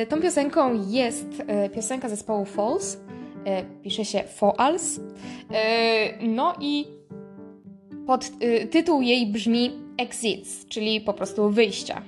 tą 0.10 0.22
piosenką 0.22 0.86
jest 0.88 1.44
piosenka 1.76 2.10
zespołu 2.10 2.46
Falls. 2.46 2.98
Pisze 3.84 4.06
się 4.06 4.24
Falls. 4.24 5.00
No 6.22 6.54
i 6.62 6.99
pod 8.10 8.32
tytuł 8.72 9.02
jej 9.02 9.28
brzmi 9.28 9.72
Exits, 9.98 10.66
czyli 10.66 11.02
po 11.02 11.14
prostu 11.14 11.50
wyjścia. 11.50 12.02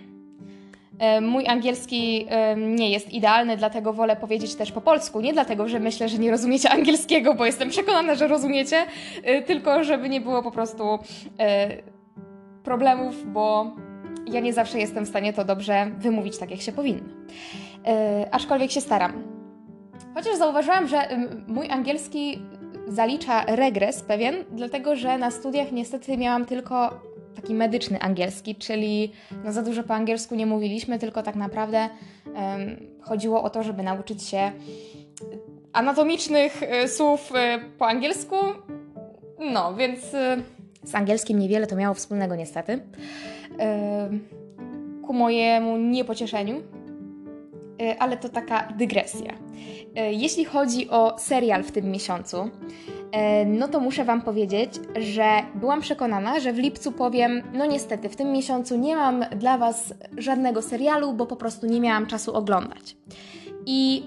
E, 1.00 1.22
mój 1.22 1.48
angielski 1.48 2.26
e, 2.30 2.56
nie 2.56 2.90
jest 2.90 3.14
idealny, 3.14 3.58
dlatego 3.58 3.94
wolę 3.94 4.16
powiedzieć 4.16 4.56
też 4.56 4.72
po 4.72 4.82
polsku. 4.82 5.22
Nie 5.22 5.34
dlatego, 5.34 5.68
że 5.68 5.80
myślę, 5.80 6.10
że 6.10 6.18
nie 6.18 6.32
rozumiecie 6.32 6.70
angielskiego, 6.78 7.34
bo 7.34 7.46
jestem 7.46 7.70
przekonana, 7.70 8.16
że 8.16 8.28
rozumiecie, 8.28 8.86
e, 9.24 9.42
tylko 9.42 9.84
żeby 9.84 10.10
nie 10.10 10.22
było 10.22 10.44
po 10.44 10.52
prostu 10.52 11.00
problemów, 12.64 13.34
bo 13.34 13.76
ja 14.32 14.40
nie 14.40 14.54
zawsze 14.54 14.80
jestem 14.80 15.06
w 15.06 15.10
stanie 15.10 15.34
to 15.34 15.46
dobrze 15.46 15.92
wymówić 15.98 16.38
tak, 16.38 16.52
jak 16.52 16.62
się 16.62 16.72
powinno. 16.72 17.10
Aczkolwiek 18.32 18.72
się 18.72 18.82
staram. 18.82 19.24
Chociaż 20.14 20.38
zauważyłam, 20.38 20.88
że 20.88 21.08
mój 21.48 21.70
angielski 21.70 22.40
zalicza 22.88 23.46
regres 23.46 24.02
pewien, 24.02 24.36
dlatego 24.52 24.96
że 24.96 25.18
na 25.18 25.32
studiach 25.32 25.72
niestety 25.72 26.18
miałam 26.18 26.46
tylko 26.46 27.02
taki 27.36 27.54
medyczny 27.54 28.02
angielski, 28.02 28.56
czyli 28.56 29.12
no 29.44 29.52
za 29.52 29.62
dużo 29.62 29.84
po 29.84 29.94
angielsku 29.94 30.36
nie 30.36 30.46
mówiliśmy, 30.46 31.00
tylko 31.00 31.24
tak 31.24 31.36
naprawdę 31.36 31.90
um, 32.26 32.78
chodziło 33.02 33.44
o 33.44 33.50
to, 33.50 33.64
żeby 33.64 33.84
nauczyć 33.84 34.24
się 34.24 34.52
anatomicznych 35.74 36.64
y, 36.64 36.88
słów 36.88 37.32
y, 37.32 37.60
po 37.78 37.88
angielsku. 37.88 38.36
No, 39.54 39.76
więc 39.76 40.14
y, 40.14 40.44
z 40.84 40.96
angielskim 40.96 41.40
niewiele 41.40 41.68
to 41.68 41.76
miało 41.76 41.94
wspólnego 41.94 42.36
niestety. 42.36 42.80
Ku 45.06 45.14
mojemu 45.14 45.78
niepocieszeniu, 45.78 46.62
ale 48.00 48.18
to 48.18 48.30
taka 48.30 48.74
dygresja. 48.78 49.34
Jeśli 50.12 50.46
chodzi 50.46 50.90
o 50.90 51.16
serial 51.20 51.64
w 51.64 51.72
tym 51.72 51.92
miesiącu, 51.92 52.50
E, 53.12 53.46
no 53.46 53.68
to 53.68 53.80
muszę 53.80 54.06
Wam 54.06 54.22
powiedzieć, 54.22 54.80
że 55.00 55.26
byłam 55.56 55.82
przekonana, 55.82 56.40
że 56.40 56.54
w 56.54 56.58
lipcu 56.58 56.92
powiem, 56.92 57.44
no 57.54 57.66
niestety, 57.66 58.10
w 58.10 58.16
tym 58.16 58.32
miesiącu 58.32 58.78
nie 58.78 58.96
mam 58.96 59.26
dla 59.36 59.58
Was 59.58 59.94
żadnego 60.18 60.62
serialu, 60.62 61.14
bo 61.14 61.26
po 61.26 61.36
prostu 61.36 61.68
nie 61.68 61.82
miałam 61.82 62.06
czasu 62.06 62.34
oglądać. 62.36 62.96
I 63.66 64.04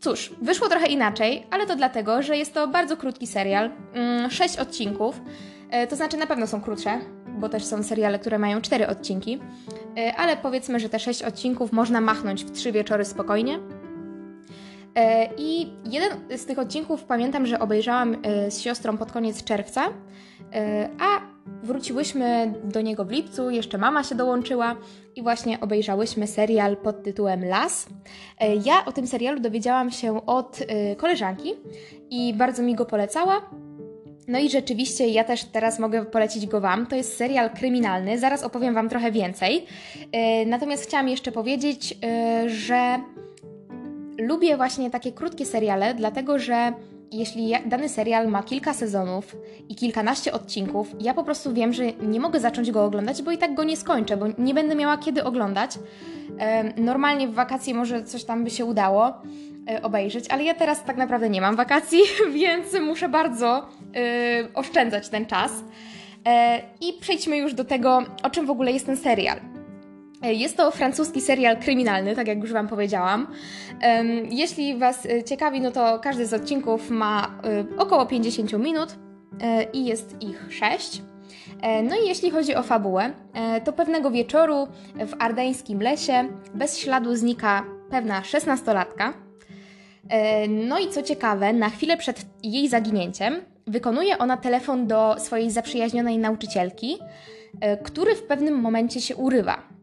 cóż, 0.00 0.32
wyszło 0.42 0.68
trochę 0.68 0.86
inaczej, 0.86 1.46
ale 1.50 1.66
to 1.66 1.76
dlatego, 1.76 2.22
że 2.22 2.36
jest 2.36 2.54
to 2.54 2.68
bardzo 2.68 2.96
krótki 2.96 3.26
serial, 3.26 3.70
mm, 3.94 4.30
sześć 4.30 4.56
odcinków, 4.56 5.20
e, 5.70 5.86
to 5.86 5.96
znaczy 5.96 6.16
na 6.16 6.26
pewno 6.26 6.46
są 6.46 6.60
krótsze, 6.60 7.00
bo 7.38 7.48
też 7.48 7.64
są 7.64 7.82
seriale, 7.82 8.18
które 8.18 8.38
mają 8.38 8.60
cztery 8.60 8.86
odcinki, 8.86 9.34
e, 9.34 9.38
ale 10.16 10.36
powiedzmy, 10.36 10.80
że 10.80 10.88
te 10.88 10.98
sześć 10.98 11.22
odcinków 11.22 11.72
można 11.72 12.00
machnąć 12.00 12.44
w 12.44 12.50
trzy 12.50 12.72
wieczory 12.72 13.04
spokojnie. 13.04 13.58
E, 14.94 15.28
I 15.36 15.72
jeden 15.84 16.38
z 16.38 16.46
tych 16.46 16.58
odcinków 16.58 17.04
pamiętam, 17.04 17.46
że 17.46 17.58
obejrzałam 17.58 18.16
e, 18.22 18.50
z 18.50 18.60
siostrą 18.60 18.98
pod 18.98 19.12
koniec 19.12 19.44
czerwca, 19.44 19.82
e, 20.52 20.88
a 21.00 21.20
wróciłyśmy 21.62 22.54
do 22.64 22.80
niego 22.80 23.04
w 23.04 23.10
lipcu, 23.10 23.50
jeszcze 23.50 23.78
mama 23.78 24.04
się 24.04 24.14
dołączyła 24.14 24.76
i 25.16 25.22
właśnie 25.22 25.60
obejrzałyśmy 25.60 26.26
serial 26.26 26.76
pod 26.76 27.02
tytułem 27.02 27.44
Las. 27.44 27.86
Ja 28.64 28.84
o 28.84 28.92
tym 28.92 29.06
serialu 29.06 29.40
dowiedziałam 29.40 29.90
się 29.90 30.26
od 30.26 30.58
koleżanki 30.96 31.54
i 32.10 32.34
bardzo 32.34 32.62
mi 32.62 32.74
go 32.74 32.86
polecała. 32.86 33.50
No 34.28 34.38
i 34.38 34.50
rzeczywiście 34.50 35.08
ja 35.08 35.24
też 35.24 35.44
teraz 35.44 35.78
mogę 35.78 36.04
polecić 36.04 36.46
go 36.46 36.60
Wam. 36.60 36.86
To 36.86 36.96
jest 36.96 37.16
serial 37.16 37.50
kryminalny, 37.50 38.18
zaraz 38.18 38.42
opowiem 38.42 38.74
Wam 38.74 38.88
trochę 38.88 39.12
więcej. 39.12 39.66
Natomiast 40.46 40.84
chciałam 40.86 41.08
jeszcze 41.08 41.32
powiedzieć, 41.32 41.98
że 42.46 43.00
lubię 44.18 44.56
właśnie 44.56 44.90
takie 44.90 45.12
krótkie 45.12 45.46
seriale, 45.46 45.94
dlatego 45.94 46.38
że 46.38 46.72
jeśli 47.18 47.52
dany 47.66 47.88
serial 47.88 48.28
ma 48.28 48.42
kilka 48.42 48.74
sezonów 48.74 49.36
i 49.68 49.74
kilkanaście 49.74 50.32
odcinków, 50.32 50.94
ja 51.00 51.14
po 51.14 51.24
prostu 51.24 51.52
wiem, 51.52 51.72
że 51.72 51.92
nie 51.92 52.20
mogę 52.20 52.40
zacząć 52.40 52.70
go 52.70 52.84
oglądać, 52.84 53.22
bo 53.22 53.30
i 53.30 53.38
tak 53.38 53.54
go 53.54 53.64
nie 53.64 53.76
skończę, 53.76 54.16
bo 54.16 54.26
nie 54.38 54.54
będę 54.54 54.74
miała 54.74 54.98
kiedy 54.98 55.24
oglądać. 55.24 55.78
Normalnie 56.76 57.28
w 57.28 57.34
wakacje 57.34 57.74
może 57.74 58.04
coś 58.04 58.24
tam 58.24 58.44
by 58.44 58.50
się 58.50 58.64
udało 58.64 59.12
e, 59.70 59.82
obejrzeć, 59.82 60.30
ale 60.30 60.44
ja 60.44 60.54
teraz 60.54 60.84
tak 60.84 60.96
naprawdę 60.96 61.30
nie 61.30 61.40
mam 61.40 61.56
wakacji, 61.56 61.98
więc 62.40 62.66
muszę 62.80 63.08
bardzo 63.08 63.68
e, 63.96 64.54
oszczędzać 64.54 65.08
ten 65.08 65.26
czas. 65.26 65.52
E, 66.26 66.60
I 66.80 66.92
przejdźmy 67.00 67.36
już 67.36 67.54
do 67.54 67.64
tego, 67.64 68.02
o 68.22 68.30
czym 68.30 68.46
w 68.46 68.50
ogóle 68.50 68.72
jest 68.72 68.86
ten 68.86 68.96
serial. 68.96 69.53
E, 70.24 70.34
jest 70.34 70.56
to 70.56 70.70
francuski 70.70 71.20
serial 71.20 71.56
kryminalny, 71.56 72.16
tak 72.16 72.28
jak 72.28 72.38
już 72.38 72.52
Wam 72.52 72.68
powiedziałam. 72.68 73.26
Jeśli 74.30 74.78
Was 74.78 75.06
e, 75.06 75.24
ciekawi, 75.24 75.60
no 75.60 75.70
to 75.70 75.98
każdy 75.98 76.26
z 76.26 76.34
odcinków 76.34 76.90
ma 76.90 77.40
e, 77.44 77.78
około 77.78 78.06
50 78.06 78.52
minut 78.52 78.96
i 79.72 79.84
jest 79.84 80.22
ich 80.22 80.46
6. 80.50 81.02
No 81.82 81.96
i 81.96 82.08
jeśli 82.08 82.30
chodzi 82.30 82.54
o 82.54 82.62
fabułę, 82.62 83.10
to 83.64 83.72
pewnego 83.72 84.10
wieczoru 84.10 84.68
w 84.94 85.14
ardeńskim 85.18 85.82
lesie 85.82 86.28
bez 86.54 86.78
śladu 86.78 87.16
znika 87.16 87.64
pewna 87.90 88.24
szesnastolatka. 88.24 89.14
No 90.48 90.78
i 90.78 90.88
co 90.88 91.02
ciekawe, 91.02 91.52
na 91.52 91.70
chwilę 91.70 91.96
przed 91.96 92.26
jej 92.42 92.68
zaginięciem 92.68 93.36
wykonuje 93.66 94.18
ona 94.18 94.36
telefon 94.36 94.86
do 94.86 95.16
swojej 95.18 95.50
zaprzyjaźnionej 95.50 96.18
nauczycielki, 96.18 96.98
który 97.84 98.14
w 98.14 98.22
pewnym 98.22 98.60
momencie 98.60 99.00
się 99.00 99.16
urywa. 99.16 99.74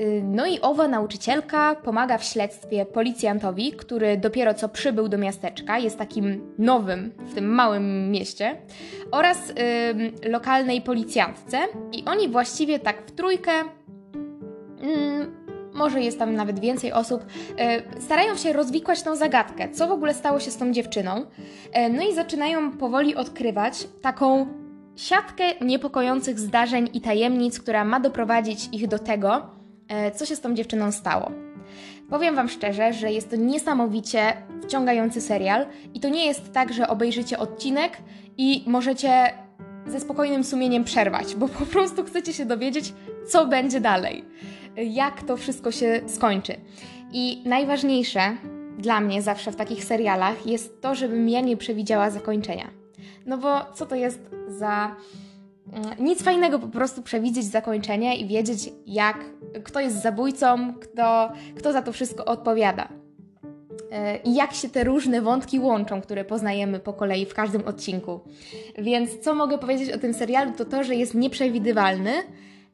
Y, 0.00 0.22
no 0.24 0.46
i 0.46 0.60
owa 0.60 0.88
nauczycielka 0.88 1.74
pomaga 1.74 2.18
w 2.18 2.24
śledztwie 2.24 2.86
policjantowi, 2.86 3.72
który 3.72 4.16
dopiero 4.16 4.54
co 4.54 4.68
przybył 4.68 5.08
do 5.08 5.18
miasteczka, 5.18 5.78
jest 5.78 5.98
takim 5.98 6.54
nowym 6.58 7.12
w 7.18 7.34
tym 7.34 7.54
małym 7.54 8.10
mieście, 8.10 8.56
oraz 9.10 9.50
y, 9.50 10.28
lokalnej 10.28 10.82
policjantce. 10.82 11.58
I 11.92 12.04
oni 12.04 12.28
właściwie 12.28 12.78
tak 12.78 13.06
w 13.06 13.12
trójkę, 13.12 13.52
y, 13.60 13.66
może 15.74 16.00
jest 16.00 16.18
tam 16.18 16.34
nawet 16.34 16.60
więcej 16.60 16.92
osób, 16.92 17.22
y, 17.22 18.00
starają 18.00 18.36
się 18.36 18.52
rozwikłać 18.52 19.02
tą 19.02 19.16
zagadkę, 19.16 19.68
co 19.68 19.88
w 19.88 19.92
ogóle 19.92 20.14
stało 20.14 20.40
się 20.40 20.50
z 20.50 20.56
tą 20.56 20.72
dziewczyną. 20.72 21.26
No 21.90 22.02
i 22.02 22.14
zaczynają 22.14 22.72
powoli 22.72 23.14
odkrywać 23.14 23.88
taką 24.02 24.46
siatkę 24.96 25.44
niepokojących 25.60 26.40
zdarzeń 26.40 26.90
i 26.92 27.00
tajemnic, 27.00 27.60
która 27.60 27.84
ma 27.84 28.00
doprowadzić 28.00 28.68
ich 28.72 28.88
do 28.88 28.98
tego, 28.98 29.54
E, 29.88 30.10
co 30.10 30.26
się 30.26 30.36
z 30.36 30.40
tą 30.40 30.54
dziewczyną 30.54 30.92
stało. 30.92 31.30
Powiem 32.10 32.34
Wam 32.34 32.48
szczerze, 32.48 32.92
że 32.92 33.12
jest 33.12 33.30
to 33.30 33.36
niesamowicie 33.36 34.32
wciągający 34.62 35.20
serial 35.20 35.66
i 35.94 36.00
to 36.00 36.08
nie 36.08 36.26
jest 36.26 36.52
tak, 36.52 36.72
że 36.72 36.88
obejrzycie 36.88 37.38
odcinek 37.38 37.98
i 38.38 38.64
możecie 38.66 39.10
ze 39.86 40.00
spokojnym 40.00 40.44
sumieniem 40.44 40.84
przerwać, 40.84 41.34
bo 41.34 41.48
po 41.48 41.66
prostu 41.66 42.04
chcecie 42.04 42.32
się 42.32 42.44
dowiedzieć, 42.44 42.92
co 43.28 43.46
będzie 43.46 43.80
dalej, 43.80 44.24
jak 44.76 45.22
to 45.22 45.36
wszystko 45.36 45.72
się 45.72 46.00
skończy. 46.06 46.54
I 47.12 47.42
najważniejsze 47.44 48.36
dla 48.78 49.00
mnie 49.00 49.22
zawsze 49.22 49.52
w 49.52 49.56
takich 49.56 49.84
serialach 49.84 50.46
jest 50.46 50.82
to, 50.82 50.94
żebym 50.94 51.28
ja 51.28 51.40
nie 51.40 51.56
przewidziała 51.56 52.10
zakończenia. 52.10 52.83
No 53.26 53.38
bo 53.38 53.60
co 53.74 53.86
to 53.86 53.94
jest 53.94 54.30
za 54.48 54.96
nic 55.98 56.22
fajnego 56.22 56.58
po 56.58 56.68
prostu 56.68 57.02
przewidzieć 57.02 57.44
zakończenie 57.44 58.16
i 58.16 58.26
wiedzieć, 58.26 58.72
jak, 58.86 59.18
kto 59.64 59.80
jest 59.80 60.02
zabójcą, 60.02 60.74
kto, 60.74 61.32
kto 61.56 61.72
za 61.72 61.82
to 61.82 61.92
wszystko 61.92 62.24
odpowiada. 62.24 62.88
E, 63.90 64.16
I 64.16 64.34
jak 64.34 64.52
się 64.54 64.68
te 64.68 64.84
różne 64.84 65.22
wątki 65.22 65.58
łączą, 65.58 66.00
które 66.00 66.24
poznajemy 66.24 66.80
po 66.80 66.92
kolei 66.92 67.26
w 67.26 67.34
każdym 67.34 67.66
odcinku. 67.66 68.20
Więc 68.78 69.18
co 69.18 69.34
mogę 69.34 69.58
powiedzieć 69.58 69.92
o 69.92 69.98
tym 69.98 70.14
serialu, 70.14 70.52
to 70.58 70.64
to, 70.64 70.84
że 70.84 70.94
jest 70.94 71.14
nieprzewidywalny 71.14 72.12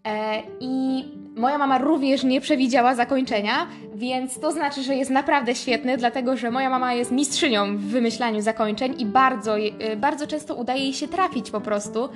e, 0.04 0.42
i 0.60 1.04
moja 1.36 1.58
mama 1.58 1.78
również 1.78 2.24
nie 2.24 2.40
przewidziała 2.40 2.94
zakończenia, 2.94 3.66
więc 3.94 4.40
to 4.40 4.52
znaczy, 4.52 4.82
że 4.82 4.94
jest 4.94 5.10
naprawdę 5.10 5.54
świetny, 5.54 5.96
dlatego 5.96 6.36
że 6.36 6.50
moja 6.50 6.70
mama 6.70 6.94
jest 6.94 7.10
mistrzynią 7.10 7.76
w 7.76 7.80
wymyślaniu 7.80 8.40
zakończeń 8.40 8.94
i 9.00 9.06
bardzo, 9.06 9.58
e, 9.58 9.96
bardzo 9.96 10.26
często 10.26 10.54
udaje 10.54 10.82
jej 10.82 10.92
się 10.92 11.08
trafić 11.08 11.50
po 11.50 11.60
prostu 11.60 12.08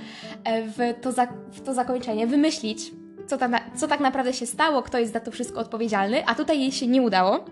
e, 0.44 0.62
w 0.62 1.00
to, 1.00 1.12
za, 1.12 1.26
w 1.52 1.60
to 1.60 1.74
zakończenie, 1.74 2.26
wymyślić, 2.26 2.92
co, 3.26 3.38
ta, 3.38 3.48
co 3.76 3.88
tak 3.88 4.00
naprawdę 4.00 4.32
się 4.32 4.46
stało, 4.46 4.82
kto 4.82 4.98
jest 4.98 5.12
za 5.12 5.20
to 5.20 5.30
wszystko 5.30 5.60
odpowiedzialny, 5.60 6.26
a 6.26 6.34
tutaj 6.34 6.60
jej 6.60 6.72
się 6.72 6.86
nie 6.86 7.02
udało, 7.02 7.44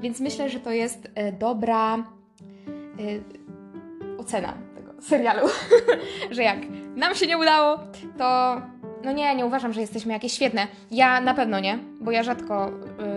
więc 0.00 0.20
myślę, 0.20 0.48
że 0.50 0.60
to 0.60 0.70
jest 0.70 1.08
e, 1.14 1.32
dobra 1.32 2.04
ocena 4.18 4.54
tego 4.76 5.02
serialu, 5.02 5.48
że 6.30 6.42
jak 6.42 6.58
nam 6.96 7.14
się 7.14 7.26
nie 7.26 7.38
udało, 7.38 7.78
to 8.18 8.60
no 9.04 9.12
nie, 9.12 9.34
nie 9.34 9.46
uważam, 9.46 9.72
że 9.72 9.80
jesteśmy 9.80 10.12
jakieś 10.12 10.32
świetne. 10.32 10.66
Ja 10.90 11.20
na 11.20 11.34
pewno 11.34 11.60
nie, 11.60 11.78
bo 12.00 12.10
ja 12.10 12.22
rzadko 12.22 12.70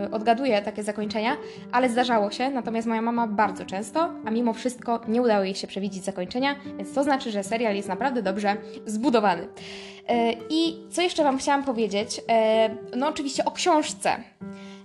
y, 0.06 0.12
odgaduję 0.12 0.62
takie 0.62 0.84
zakończenia, 0.84 1.38
ale 1.72 1.89
zdarzało 1.89 2.32
się, 2.32 2.50
natomiast 2.50 2.88
moja 2.88 3.01
mama 3.01 3.27
bardzo 3.27 3.65
często, 3.65 4.10
a 4.25 4.32
mimo 4.32 4.53
wszystko 4.53 5.01
nie 5.08 5.22
udało 5.22 5.44
jej 5.44 5.56
się 5.56 5.67
przewidzieć 5.67 6.03
zakończenia, 6.03 6.56
więc 6.77 6.94
to 6.94 7.03
znaczy, 7.03 7.32
że 7.32 7.44
serial 7.44 7.75
jest 7.75 7.88
naprawdę 7.88 8.22
dobrze 8.22 8.58
zbudowany. 8.86 9.41
Y, 9.44 9.48
I 10.50 10.75
co 10.89 11.01
jeszcze 11.01 11.24
Wam 11.24 11.38
chciałam 11.38 11.63
powiedzieć? 11.63 12.20
Y, 12.20 12.24
no 12.98 13.08
oczywiście 13.08 13.46
o 13.46 13.51
książce. 13.51 14.15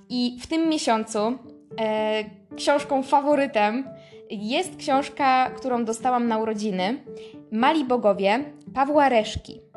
I 0.08 0.38
w 0.40 0.46
tym 0.46 0.68
miesiącu 0.68 1.18
y, 1.28 2.56
książką 2.56 3.02
faworytem 3.02 3.84
jest 4.30 4.76
książka, 4.76 5.50
którą 5.50 5.84
dostałam 5.84 6.28
na 6.28 6.38
urodziny. 6.38 7.04
Mali 7.52 7.84
Bogowie 7.84 8.44
Pawła 8.74 9.08
Reszki. 9.08 9.71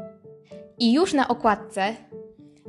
I 0.78 0.94
już 0.94 1.14
na 1.14 1.28
okładce 1.28 1.96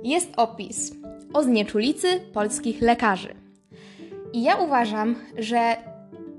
jest 0.04 0.32
opis 0.36 0.92
o 1.32 1.42
znieczulicy 1.42 2.20
polskich 2.32 2.80
lekarzy. 2.82 3.34
I 4.32 4.42
ja 4.42 4.56
uważam, 4.56 5.16
że 5.38 5.76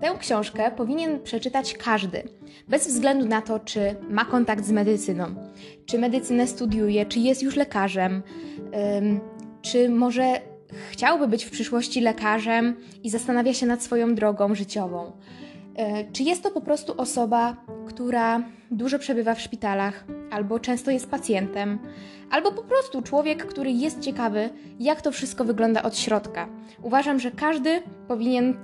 tę 0.02 0.16
książkę 0.20 0.72
powinien 0.72 1.22
przeczytać 1.24 1.74
każdy, 1.74 2.24
bez 2.68 2.88
względu 2.88 3.26
na 3.26 3.42
to, 3.42 3.60
czy 3.60 3.96
ma 4.10 4.26
kontakt 4.26 4.66
z 4.66 4.72
medycyną, 4.72 5.26
czy 5.86 6.00
medycynę 6.00 6.48
studiuje, 6.48 7.06
czy 7.06 7.20
jest 7.20 7.44
już 7.44 7.56
lekarzem, 7.56 8.24
czy 9.62 9.90
może 9.90 10.42
chciałby 10.92 11.28
być 11.28 11.46
w 11.46 11.52
przyszłości 11.52 12.02
lekarzem 12.02 12.76
i 13.04 13.10
zastanawia 13.10 13.54
się 13.54 13.66
nad 13.66 13.84
swoją 13.84 14.16
drogą 14.16 14.56
życiową. 14.56 15.12
E, 15.78 16.12
czy 16.12 16.24
jest 16.24 16.44
to 16.44 16.52
po 16.52 16.62
prostu 16.62 16.94
osoba, 16.98 17.58
która 17.88 18.42
dużo 18.72 19.00
przebywa 19.00 19.36
w 19.36 19.42
szpitalach, 19.42 20.06
albo 20.32 20.60
często 20.60 20.92
jest 20.92 21.10
pacjentem, 21.10 21.80
albo 22.30 22.52
po 22.52 22.64
prostu 22.64 23.02
człowiek, 23.02 23.46
który 23.46 23.72
jest 23.72 24.00
ciekawy, 24.00 24.50
jak 24.80 25.02
to 25.02 25.12
wszystko 25.12 25.46
wygląda 25.46 25.84
od 25.84 25.98
środka. 25.98 26.50
Uważam, 26.82 27.20
że 27.20 27.32
każdy 27.32 27.82
powinien 28.08 28.58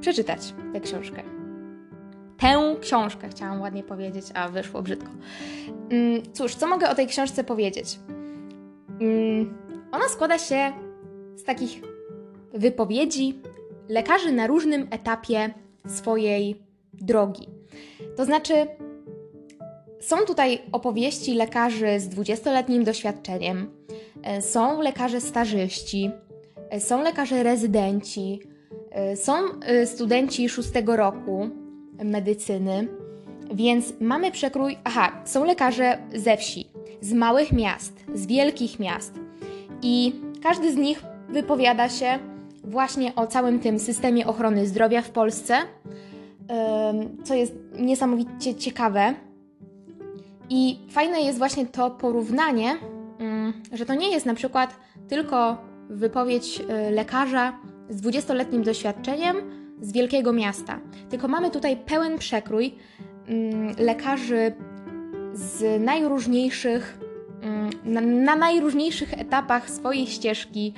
przeczytać 0.00 0.54
tę 0.72 0.80
książkę. 0.80 1.22
Tę 2.38 2.76
książkę 2.80 3.28
chciałam 3.28 3.60
ładnie 3.60 3.82
powiedzieć, 3.82 4.24
a 4.34 4.48
wyszło 4.48 4.82
brzydko. 4.82 5.10
Mm, 5.90 6.22
cóż, 6.32 6.54
co 6.54 6.66
mogę 6.66 6.90
o 6.90 6.94
tej 6.94 7.06
książce 7.06 7.44
powiedzieć? 7.44 7.98
Mm, 9.00 9.58
ona 9.92 10.08
składa 10.08 10.38
się 10.38 10.72
z 11.36 11.44
takich 11.44 11.82
wypowiedzi 12.54 13.42
lekarzy 13.88 14.32
na 14.32 14.46
różnym 14.46 14.88
etapie 14.90 15.54
swojej 15.86 16.56
drogi. 16.94 17.48
To 18.16 18.24
znaczy, 18.24 18.66
są 20.00 20.16
tutaj 20.26 20.58
opowieści 20.72 21.34
lekarzy 21.34 22.00
z 22.00 22.08
20-letnim 22.08 22.84
doświadczeniem, 22.84 23.70
e, 24.22 24.42
są 24.42 24.80
lekarze 24.80 25.20
stażyści, 25.20 26.10
e, 26.70 26.80
są 26.80 27.02
lekarze 27.02 27.42
rezydenci, 27.42 28.40
e, 28.90 29.16
są 29.16 29.32
studenci 29.84 30.48
szóstego 30.48 30.96
roku 30.96 31.48
medycyny, 32.04 32.88
więc 33.54 33.92
mamy 34.00 34.30
przekrój. 34.30 34.78
Aha, 34.84 35.22
są 35.24 35.44
lekarze 35.44 35.98
ze 36.14 36.36
wsi, 36.36 36.66
z 37.00 37.12
małych 37.12 37.52
miast, 37.52 37.92
z 38.14 38.26
wielkich 38.26 38.78
miast 38.78 39.14
i 39.82 40.12
każdy 40.42 40.72
z 40.72 40.76
nich 40.76 41.02
wypowiada 41.28 41.88
się 41.88 42.18
właśnie 42.64 43.14
o 43.14 43.26
całym 43.26 43.60
tym 43.60 43.78
systemie 43.78 44.26
ochrony 44.26 44.66
zdrowia 44.66 45.02
w 45.02 45.10
Polsce, 45.10 45.54
co 47.24 47.34
jest 47.34 47.54
niesamowicie 47.78 48.54
ciekawe. 48.54 49.14
I 50.50 50.78
fajne 50.90 51.20
jest 51.20 51.38
właśnie 51.38 51.66
to 51.66 51.90
porównanie, 51.90 52.76
mm, 53.18 53.52
że 53.72 53.86
to 53.86 53.94
nie 53.94 54.10
jest 54.10 54.26
na 54.26 54.34
przykład 54.34 54.76
tylko 55.08 55.56
wypowiedź 55.90 56.60
y, 56.60 56.90
lekarza 56.90 57.58
z 57.90 58.02
20-letnim 58.02 58.62
doświadczeniem 58.62 59.36
z 59.80 59.92
wielkiego 59.92 60.32
miasta, 60.32 60.80
tylko 61.10 61.28
mamy 61.28 61.50
tutaj 61.50 61.76
pełen 61.76 62.18
przekrój 62.18 62.74
mm, 63.26 63.74
lekarzy 63.78 64.52
z 65.32 65.82
najróżniejszych, 65.82 66.98
na, 67.84 68.00
na 68.00 68.36
najróżniejszych 68.36 69.20
etapach 69.20 69.70
swojej 69.70 70.06
ścieżki 70.06 70.74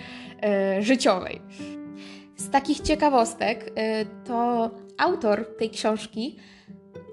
y, 0.79 0.83
życiowej. 0.83 1.40
Z 2.37 2.50
takich 2.50 2.81
ciekawostek, 2.81 3.68
y, 3.68 3.72
to 4.24 4.70
autor 4.98 5.57
tej 5.59 5.70
książki 5.70 6.37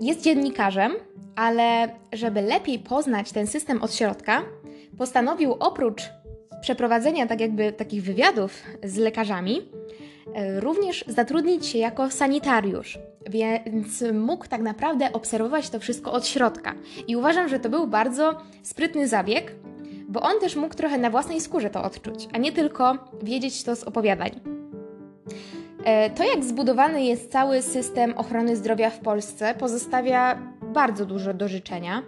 jest 0.01 0.21
dziennikarzem, 0.21 0.91
ale 1.35 1.89
żeby 2.13 2.41
lepiej 2.41 2.79
poznać 2.79 3.31
ten 3.31 3.47
system 3.47 3.81
od 3.81 3.95
środka, 3.95 4.41
postanowił 4.97 5.53
oprócz 5.53 6.01
przeprowadzenia 6.61 7.27
tak 7.27 7.41
jakby 7.41 7.71
takich 7.71 8.03
wywiadów 8.03 8.63
z 8.83 8.97
lekarzami, 8.97 9.61
również 10.60 11.05
zatrudnić 11.07 11.65
się 11.65 11.77
jako 11.77 12.10
sanitariusz, 12.10 12.99
więc 13.29 14.03
mógł 14.13 14.47
tak 14.47 14.62
naprawdę 14.62 15.13
obserwować 15.13 15.69
to 15.69 15.79
wszystko 15.79 16.12
od 16.12 16.27
środka. 16.27 16.73
I 17.07 17.15
uważam, 17.15 17.49
że 17.49 17.60
to 17.60 17.69
był 17.69 17.88
bardzo 17.88 18.38
sprytny 18.63 19.07
zabieg, 19.07 19.55
bo 20.07 20.21
on 20.21 20.39
też 20.39 20.55
mógł 20.55 20.75
trochę 20.75 20.97
na 20.97 21.10
własnej 21.10 21.41
skórze 21.41 21.69
to 21.69 21.84
odczuć, 21.84 22.27
a 22.34 22.38
nie 22.38 22.51
tylko 22.51 22.97
wiedzieć 23.23 23.63
to 23.63 23.75
z 23.75 23.84
opowiadań. 23.84 24.31
E, 25.84 26.10
to, 26.10 26.23
jak 26.23 26.43
zbudowany 26.43 27.03
jest 27.03 27.31
cały 27.31 27.62
system 27.62 28.13
ochrony 28.17 28.55
zdrowia 28.55 28.89
w 28.89 28.99
Polsce, 28.99 29.55
pozostawia 29.60 30.39
bardzo 30.62 31.05
dużo 31.05 31.34
do 31.34 31.47
życzenia. 31.47 32.03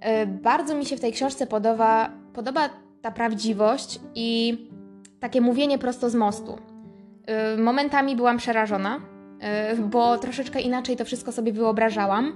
E, 0.00 0.26
bardzo 0.26 0.74
mi 0.74 0.86
się 0.86 0.96
w 0.96 1.00
tej 1.00 1.12
książce 1.12 1.46
podoba, 1.46 2.10
podoba 2.32 2.70
ta 3.02 3.10
prawdziwość 3.10 4.00
i 4.14 4.58
takie 5.20 5.40
mówienie 5.40 5.78
prosto 5.78 6.10
z 6.10 6.14
mostu. 6.14 6.71
E, 7.26 7.56
momentami 7.56 8.16
byłam 8.16 8.38
przerażona, 8.38 9.00
bo 9.78 10.18
troszeczkę 10.18 10.60
inaczej 10.60 10.96
to 10.96 11.04
wszystko 11.04 11.32
sobie 11.32 11.52
wyobrażałam. 11.52 12.32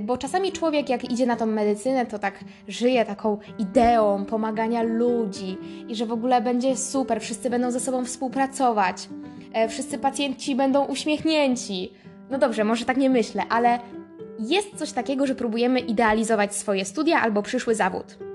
Bo 0.00 0.18
czasami 0.18 0.52
człowiek, 0.52 0.88
jak 0.88 1.10
idzie 1.10 1.26
na 1.26 1.36
tą 1.36 1.46
medycynę, 1.46 2.06
to 2.06 2.18
tak 2.18 2.34
żyje 2.68 3.04
taką 3.04 3.38
ideą 3.58 4.24
pomagania 4.24 4.82
ludzi 4.82 5.58
i 5.88 5.94
że 5.94 6.06
w 6.06 6.12
ogóle 6.12 6.40
będzie 6.40 6.76
super, 6.76 7.20
wszyscy 7.20 7.50
będą 7.50 7.70
ze 7.70 7.80
sobą 7.80 8.04
współpracować. 8.04 9.08
E, 9.52 9.68
wszyscy 9.68 9.98
pacjenci 9.98 10.56
będą 10.56 10.84
uśmiechnięci. 10.84 11.92
No 12.30 12.38
dobrze, 12.38 12.64
może 12.64 12.84
tak 12.84 12.96
nie 12.96 13.10
myślę, 13.10 13.42
ale 13.48 13.78
jest 14.38 14.76
coś 14.76 14.92
takiego, 14.92 15.26
że 15.26 15.34
próbujemy 15.34 15.80
idealizować 15.80 16.54
swoje 16.54 16.84
studia 16.84 17.20
albo 17.20 17.42
przyszły 17.42 17.74
zawód. 17.74 18.27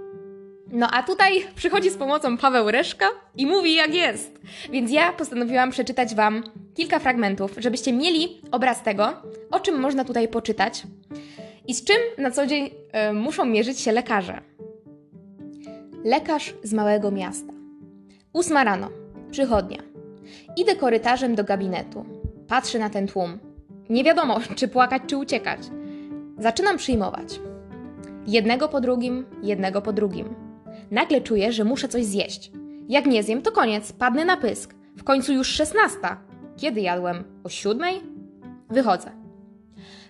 No 0.73 0.87
a 0.91 1.03
tutaj 1.03 1.45
przychodzi 1.55 1.89
z 1.89 1.97
pomocą 1.97 2.37
Paweł 2.37 2.71
Reszka 2.71 3.05
i 3.35 3.45
mówi 3.45 3.75
jak 3.75 3.93
jest. 3.93 4.39
Więc 4.71 4.91
ja 4.91 5.13
postanowiłam 5.13 5.71
przeczytać 5.71 6.15
Wam 6.15 6.43
kilka 6.73 6.99
fragmentów, 6.99 7.51
żebyście 7.57 7.93
mieli 7.93 8.41
obraz 8.51 8.83
tego, 8.83 9.13
o 9.51 9.59
czym 9.59 9.79
można 9.79 10.05
tutaj 10.05 10.27
poczytać 10.27 10.83
i 11.67 11.73
z 11.73 11.83
czym 11.83 11.97
na 12.17 12.31
co 12.31 12.47
dzień 12.47 12.65
y, 13.09 13.13
muszą 13.13 13.45
mierzyć 13.45 13.79
się 13.79 13.91
lekarze. 13.91 14.41
Lekarz 16.03 16.53
z 16.63 16.73
małego 16.73 17.11
miasta. 17.11 17.53
Ósma 18.33 18.63
rano. 18.63 18.89
Przychodnia. 19.31 19.79
Idę 20.57 20.75
korytarzem 20.75 21.35
do 21.35 21.43
gabinetu. 21.43 22.05
Patrzę 22.47 22.79
na 22.79 22.89
ten 22.89 23.07
tłum. 23.07 23.39
Nie 23.89 24.03
wiadomo, 24.03 24.39
czy 24.57 24.67
płakać, 24.67 25.01
czy 25.07 25.17
uciekać. 25.17 25.59
Zaczynam 26.37 26.77
przyjmować. 26.77 27.39
Jednego 28.27 28.69
po 28.69 28.81
drugim, 28.81 29.25
jednego 29.43 29.81
po 29.81 29.93
drugim. 29.93 30.42
Nagle 30.91 31.21
czuję, 31.21 31.53
że 31.53 31.63
muszę 31.63 31.87
coś 31.87 32.05
zjeść. 32.05 32.51
Jak 32.89 33.05
nie 33.05 33.23
zjem, 33.23 33.41
to 33.41 33.51
koniec, 33.51 33.93
padnę 33.93 34.25
na 34.25 34.37
pysk. 34.37 34.75
W 34.97 35.03
końcu 35.03 35.33
już 35.33 35.47
szesnasta. 35.47 36.21
Kiedy 36.57 36.81
jadłem? 36.81 37.23
O 37.43 37.49
siódmej? 37.49 38.01
Wychodzę. 38.69 39.11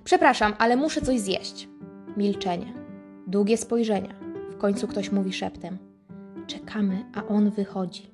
Przepraszam, 0.03 0.53
ale 0.59 0.75
muszę 0.75 1.01
coś 1.01 1.19
zjeść. 1.19 1.67
Milczenie. 2.17 2.73
Długie 3.27 3.57
spojrzenia. 3.57 4.13
W 4.51 4.57
końcu 4.57 4.87
ktoś 4.87 5.11
mówi 5.11 5.33
szeptem. 5.33 5.77
Czekamy, 6.47 7.05
a 7.15 7.27
on 7.27 7.49
wychodzi. 7.49 8.09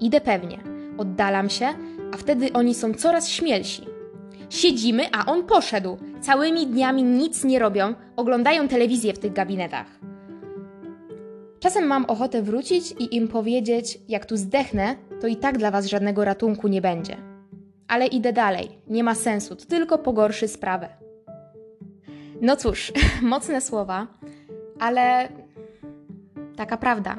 Idę 0.00 0.20
pewnie 0.20 0.80
Oddalam 1.00 1.50
się, 1.50 1.66
a 2.14 2.16
wtedy 2.16 2.52
oni 2.52 2.74
są 2.74 2.94
coraz 2.94 3.28
śmielsi. 3.28 3.86
Siedzimy, 4.50 5.02
a 5.12 5.26
on 5.26 5.42
poszedł. 5.42 5.96
Całymi 6.20 6.66
dniami 6.66 7.02
nic 7.02 7.44
nie 7.44 7.58
robią, 7.58 7.94
oglądają 8.16 8.68
telewizję 8.68 9.12
w 9.12 9.18
tych 9.18 9.32
gabinetach. 9.32 9.86
Czasem 11.60 11.86
mam 11.86 12.04
ochotę 12.04 12.42
wrócić 12.42 12.92
i 12.98 13.16
im 13.16 13.28
powiedzieć, 13.28 13.98
jak 14.08 14.26
tu 14.26 14.36
zdechnę, 14.36 14.96
to 15.20 15.26
i 15.26 15.36
tak 15.36 15.58
dla 15.58 15.70
was 15.70 15.86
żadnego 15.86 16.24
ratunku 16.24 16.68
nie 16.68 16.80
będzie. 16.80 17.16
Ale 17.88 18.06
idę 18.06 18.32
dalej, 18.32 18.68
nie 18.86 19.04
ma 19.04 19.14
sensu, 19.14 19.56
to 19.56 19.66
tylko 19.66 19.98
pogorszy 19.98 20.48
sprawę. 20.48 20.88
No 22.40 22.56
cóż, 22.56 22.92
mocne 23.22 23.60
słowa, 23.60 24.06
ale 24.78 25.28
taka 26.56 26.76
prawda. 26.76 27.16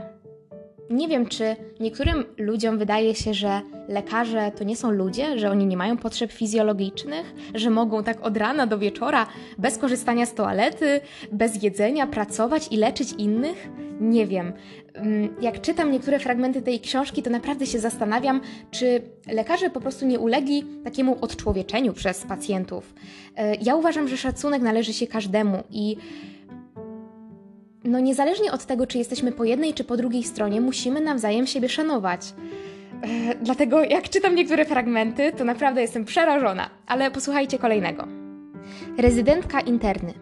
Nie 0.90 1.08
wiem, 1.08 1.26
czy 1.26 1.56
niektórym 1.80 2.26
ludziom 2.38 2.78
wydaje 2.78 3.16
się, 3.16 3.34
że 3.34 3.62
lekarze 3.92 4.52
to 4.56 4.64
nie 4.64 4.76
są 4.76 4.92
ludzie, 4.92 5.40
że 5.40 5.52
oni 5.52 5.66
nie 5.66 5.78
mają 5.78 5.98
potrzeb 5.98 6.32
fizjologicznych, 6.32 7.34
że 7.56 7.70
mogą 7.70 8.04
tak 8.04 8.26
od 8.26 8.38
rana 8.38 8.68
do 8.68 8.78
wieczora, 8.78 9.28
bez 9.58 9.78
korzystania 9.78 10.26
z 10.26 10.34
toalety, 10.34 11.02
bez 11.32 11.64
jedzenia, 11.64 12.08
pracować 12.08 12.68
i 12.72 12.78
leczyć 12.78 13.14
innych. 13.18 13.70
Nie 14.00 14.28
wiem. 14.28 14.54
Mm, 14.94 15.36
jak 15.42 15.62
czytam 15.62 15.92
niektóre 15.92 16.20
fragmenty 16.20 16.62
tej 16.62 16.80
książki, 16.80 17.24
to 17.24 17.30
naprawdę 17.30 17.66
się 17.66 17.80
zastanawiam, 17.80 18.42
czy 18.72 19.02
lekarze 19.28 19.70
po 19.70 19.82
prostu 19.82 20.06
nie 20.06 20.20
ulegli 20.20 20.64
takiemu 20.84 21.18
odczłowieczeniu 21.22 21.94
przez 21.94 22.24
pacjentów. 22.24 22.94
E, 23.38 23.56
ja 23.56 23.76
uważam, 23.76 24.08
że 24.08 24.18
szacunek 24.18 24.62
należy 24.62 24.94
się 24.94 25.08
każdemu 25.08 25.64
i 25.70 25.98
no 27.84 28.00
niezależnie 28.00 28.52
od 28.52 28.66
tego, 28.66 28.88
czy 28.88 28.98
jesteśmy 28.98 29.32
po 29.32 29.44
jednej 29.44 29.74
czy 29.74 29.84
po 29.84 29.98
drugiej 29.98 30.24
stronie, 30.24 30.62
musimy 30.62 31.02
nawzajem 31.02 31.48
siebie 31.48 31.70
szanować. 31.70 32.34
Dlatego 33.42 33.84
jak 33.84 34.10
czytam 34.10 34.36
niektóre 34.36 34.66
fragmenty, 34.66 35.32
to 35.32 35.44
naprawdę 35.44 35.82
jestem 35.82 36.06
przerażona, 36.06 36.70
ale 36.88 37.12
posłuchajcie 37.12 37.60
kolejnego. 37.60 38.08
Rezydentka 38.98 39.60
interny. 39.60 40.14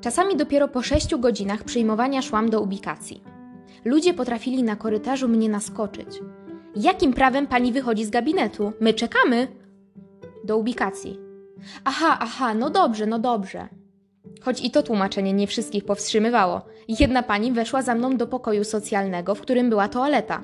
Czasami 0.00 0.36
dopiero 0.36 0.68
po 0.68 0.82
sześciu 0.82 1.18
godzinach 1.18 1.64
przyjmowania 1.64 2.22
szłam 2.22 2.50
do 2.50 2.60
ubikacji. 2.60 3.22
Ludzie 3.84 4.14
potrafili 4.14 4.62
na 4.62 4.76
korytarzu 4.76 5.28
mnie 5.28 5.48
naskoczyć. 5.48 6.08
Jakim 6.76 7.12
prawem 7.12 7.46
pani 7.46 7.72
wychodzi 7.72 8.04
z 8.04 8.10
gabinetu? 8.10 8.72
My 8.80 8.94
czekamy. 8.94 9.48
Do 10.44 10.56
ubikacji. 10.56 11.18
Aha, 11.84 12.18
aha, 12.20 12.54
no 12.54 12.70
dobrze, 12.70 13.06
no 13.06 13.18
dobrze. 13.18 13.68
Choć 14.40 14.64
i 14.64 14.70
to 14.70 14.82
tłumaczenie 14.82 15.32
nie 15.32 15.46
wszystkich 15.46 15.84
powstrzymywało. 15.84 16.62
Jedna 16.88 17.22
pani 17.22 17.52
weszła 17.52 17.82
za 17.82 17.94
mną 17.94 18.16
do 18.16 18.26
pokoju 18.26 18.64
socjalnego, 18.64 19.34
w 19.34 19.40
którym 19.40 19.70
była 19.70 19.88
toaleta. 19.88 20.42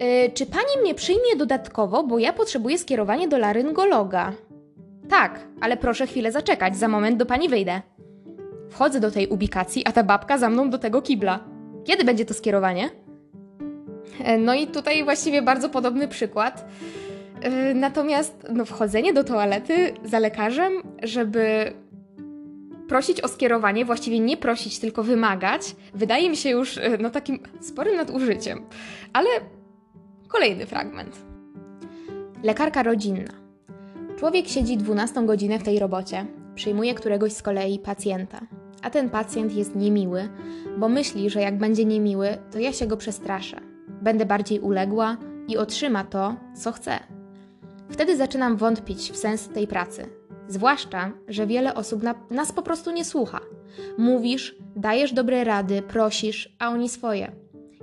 Yy, 0.00 0.30
czy 0.34 0.46
pani 0.46 0.82
mnie 0.82 0.94
przyjmie 0.94 1.36
dodatkowo, 1.36 2.02
bo 2.02 2.18
ja 2.18 2.32
potrzebuję 2.32 2.78
skierowania 2.78 3.28
do 3.28 3.38
laryngologa? 3.38 4.32
Tak, 5.08 5.40
ale 5.60 5.76
proszę 5.76 6.06
chwilę 6.06 6.32
zaczekać, 6.32 6.76
za 6.76 6.88
moment 6.88 7.16
do 7.16 7.26
pani 7.26 7.48
wyjdę. 7.48 7.82
Wchodzę 8.70 9.00
do 9.00 9.10
tej 9.10 9.28
ubikacji, 9.28 9.86
a 9.86 9.92
ta 9.92 10.02
babka 10.02 10.38
za 10.38 10.50
mną 10.50 10.70
do 10.70 10.78
tego 10.78 11.02
kibla. 11.02 11.40
Kiedy 11.84 12.04
będzie 12.04 12.24
to 12.24 12.34
skierowanie? 12.34 12.90
E, 14.24 14.38
no 14.38 14.54
i 14.54 14.66
tutaj 14.66 15.04
właściwie 15.04 15.42
bardzo 15.42 15.68
podobny 15.68 16.08
przykład. 16.08 16.64
Yy, 17.42 17.74
natomiast 17.74 18.46
no, 18.52 18.64
wchodzenie 18.64 19.12
do 19.12 19.24
toalety 19.24 19.92
za 20.04 20.18
lekarzem, 20.18 20.72
żeby 21.02 21.72
prosić 22.88 23.20
o 23.20 23.28
skierowanie, 23.28 23.84
właściwie 23.84 24.20
nie 24.20 24.36
prosić, 24.36 24.78
tylko 24.78 25.02
wymagać, 25.02 25.76
wydaje 25.94 26.30
mi 26.30 26.36
się 26.36 26.50
już 26.50 26.78
e, 26.78 26.98
no, 27.00 27.10
takim 27.10 27.38
sporym 27.60 27.96
nadużyciem. 27.96 28.66
Ale 29.12 29.28
kolejny 30.30 30.66
fragment. 30.66 31.16
Lekarka 32.42 32.82
rodzinna. 32.82 33.32
Człowiek 34.18 34.48
siedzi 34.48 34.76
12 34.76 35.26
godzinę 35.26 35.58
w 35.58 35.62
tej 35.62 35.78
robocie, 35.78 36.26
przyjmuje 36.54 36.94
któregoś 36.94 37.32
z 37.32 37.42
kolei 37.42 37.78
pacjenta. 37.78 38.40
A 38.82 38.90
ten 38.90 39.10
pacjent 39.10 39.54
jest 39.54 39.76
niemiły, 39.76 40.28
bo 40.78 40.88
myśli, 40.88 41.30
że 41.30 41.40
jak 41.40 41.58
będzie 41.58 41.84
niemiły, 41.84 42.28
to 42.52 42.58
ja 42.58 42.72
się 42.72 42.86
go 42.86 42.96
przestraszę. 42.96 43.60
Będę 43.88 44.26
bardziej 44.26 44.60
uległa 44.60 45.16
i 45.48 45.56
otrzyma 45.56 46.04
to, 46.04 46.36
co 46.54 46.72
chce. 46.72 46.98
Wtedy 47.88 48.16
zaczynam 48.16 48.56
wątpić 48.56 49.12
w 49.12 49.16
sens 49.16 49.48
tej 49.48 49.66
pracy 49.66 50.20
Zwłaszcza, 50.50 51.12
że 51.28 51.46
wiele 51.46 51.74
osób 51.74 52.02
na, 52.02 52.14
nas 52.30 52.52
po 52.52 52.62
prostu 52.62 52.90
nie 52.90 53.04
słucha. 53.04 53.40
Mówisz, 53.98 54.56
dajesz 54.76 55.12
dobre 55.12 55.44
rady, 55.44 55.82
prosisz, 55.82 56.56
a 56.58 56.68
oni 56.68 56.88
swoje. 56.88 57.32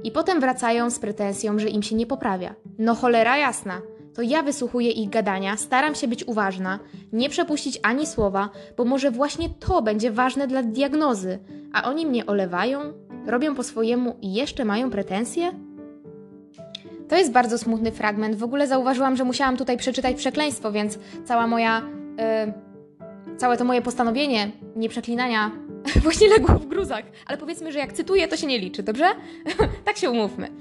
I 0.03 0.11
potem 0.11 0.39
wracają 0.39 0.89
z 0.89 0.99
pretensją, 0.99 1.59
że 1.59 1.69
im 1.69 1.83
się 1.83 1.95
nie 1.95 2.05
poprawia. 2.05 2.55
No 2.79 2.95
cholera 2.95 3.37
jasna. 3.37 3.81
To 4.15 4.21
ja 4.21 4.43
wysłuchuję 4.43 4.91
ich 4.91 5.09
gadania, 5.09 5.57
staram 5.57 5.95
się 5.95 6.07
być 6.07 6.27
uważna, 6.27 6.79
nie 7.13 7.29
przepuścić 7.29 7.79
ani 7.83 8.07
słowa, 8.07 8.49
bo 8.77 8.85
może 8.85 9.11
właśnie 9.11 9.49
to 9.49 9.81
będzie 9.81 10.11
ważne 10.11 10.47
dla 10.47 10.63
diagnozy, 10.63 11.39
a 11.73 11.83
oni 11.89 12.05
mnie 12.05 12.25
olewają, 12.25 12.79
robią 13.27 13.55
po 13.55 13.63
swojemu 13.63 14.17
i 14.21 14.33
jeszcze 14.33 14.65
mają 14.65 14.89
pretensje? 14.89 15.51
To 17.09 17.15
jest 17.15 17.31
bardzo 17.31 17.57
smutny 17.57 17.91
fragment. 17.91 18.35
W 18.35 18.43
ogóle 18.43 18.67
zauważyłam, 18.67 19.15
że 19.15 19.23
musiałam 19.23 19.57
tutaj 19.57 19.77
przeczytać 19.77 20.15
przekleństwo, 20.15 20.71
więc 20.71 20.99
cała 21.25 21.47
moja 21.47 21.81
yy, 22.45 22.53
całe 23.37 23.57
to 23.57 23.65
moje 23.65 23.81
postanowienie 23.81 24.51
nieprzeklinania 24.75 25.51
właśnie 26.03 26.27
legło 26.27 26.59
w 26.59 26.65
gruzach. 26.65 27.03
Ale 27.25 27.37
powiedzmy, 27.37 27.71
że 27.71 27.79
jak 27.79 27.93
cytuję, 27.93 28.27
to 28.27 28.37
się 28.37 28.47
nie 28.47 28.59
liczy, 28.59 28.83
dobrze? 28.83 29.05
tak 29.85 29.97
się 29.97 30.09
umówmy. 30.09 30.51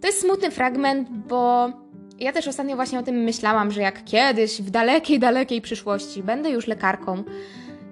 To 0.00 0.06
jest 0.06 0.20
smutny 0.20 0.50
fragment, 0.50 1.08
bo 1.10 1.70
ja 2.18 2.32
też 2.32 2.48
ostatnio 2.48 2.76
właśnie 2.76 2.98
o 2.98 3.02
tym 3.02 3.14
myślałam, 3.14 3.70
że 3.70 3.80
jak 3.80 4.04
kiedyś, 4.04 4.62
w 4.62 4.70
dalekiej, 4.70 5.18
dalekiej 5.18 5.60
przyszłości, 5.60 6.22
będę 6.22 6.50
już 6.50 6.66
lekarką 6.66 7.24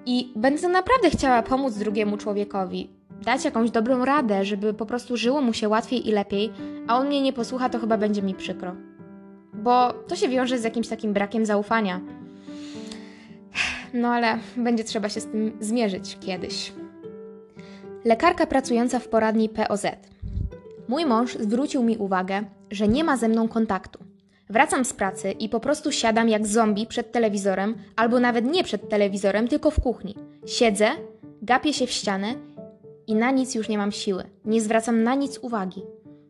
i 0.06 0.32
będę 0.36 0.68
naprawdę 0.68 1.10
chciała 1.10 1.42
pomóc 1.42 1.74
drugiemu 1.74 2.16
człowiekowi, 2.16 2.90
dać 3.24 3.44
jakąś 3.44 3.70
dobrą 3.70 4.04
radę, 4.04 4.44
żeby 4.44 4.74
po 4.74 4.86
prostu 4.86 5.16
żyło 5.16 5.40
mu 5.40 5.52
się 5.52 5.68
łatwiej 5.68 6.08
i 6.08 6.12
lepiej, 6.12 6.52
a 6.86 6.98
on 6.98 7.06
mnie 7.06 7.22
nie 7.22 7.32
posłucha, 7.32 7.68
to 7.68 7.78
chyba 7.78 7.96
będzie 7.96 8.22
mi 8.22 8.34
przykro. 8.34 8.74
Bo 9.52 9.92
to 9.92 10.16
się 10.16 10.28
wiąże 10.28 10.58
z 10.58 10.64
jakimś 10.64 10.88
takim 10.88 11.12
brakiem 11.12 11.46
zaufania. 11.46 12.00
No 13.94 14.08
ale 14.08 14.38
będzie 14.56 14.84
trzeba 14.84 15.08
się 15.08 15.20
z 15.20 15.26
tym 15.26 15.52
zmierzyć 15.60 16.18
kiedyś. 16.20 16.72
Lekarka 18.04 18.46
pracująca 18.46 18.98
w 18.98 19.08
poradni 19.08 19.48
POZ. 19.48 19.86
Mój 20.88 21.06
mąż 21.06 21.34
zwrócił 21.34 21.82
mi 21.82 21.96
uwagę, 21.96 22.42
że 22.70 22.88
nie 22.88 23.04
ma 23.04 23.16
ze 23.16 23.28
mną 23.28 23.48
kontaktu. 23.48 23.98
Wracam 24.50 24.84
z 24.84 24.92
pracy 24.92 25.30
i 25.30 25.48
po 25.48 25.60
prostu 25.60 25.92
siadam 25.92 26.28
jak 26.28 26.46
zombie 26.46 26.86
przed 26.86 27.12
telewizorem, 27.12 27.74
albo 27.96 28.20
nawet 28.20 28.44
nie 28.44 28.64
przed 28.64 28.88
telewizorem, 28.88 29.48
tylko 29.48 29.70
w 29.70 29.80
kuchni. 29.80 30.14
Siedzę, 30.46 30.90
gapię 31.42 31.72
się 31.72 31.86
w 31.86 31.90
ścianę 31.90 32.34
i 33.06 33.14
na 33.14 33.30
nic 33.30 33.54
już 33.54 33.68
nie 33.68 33.78
mam 33.78 33.92
siły. 33.92 34.24
Nie 34.44 34.60
zwracam 34.60 35.02
na 35.02 35.14
nic 35.14 35.38
uwagi. 35.38 35.82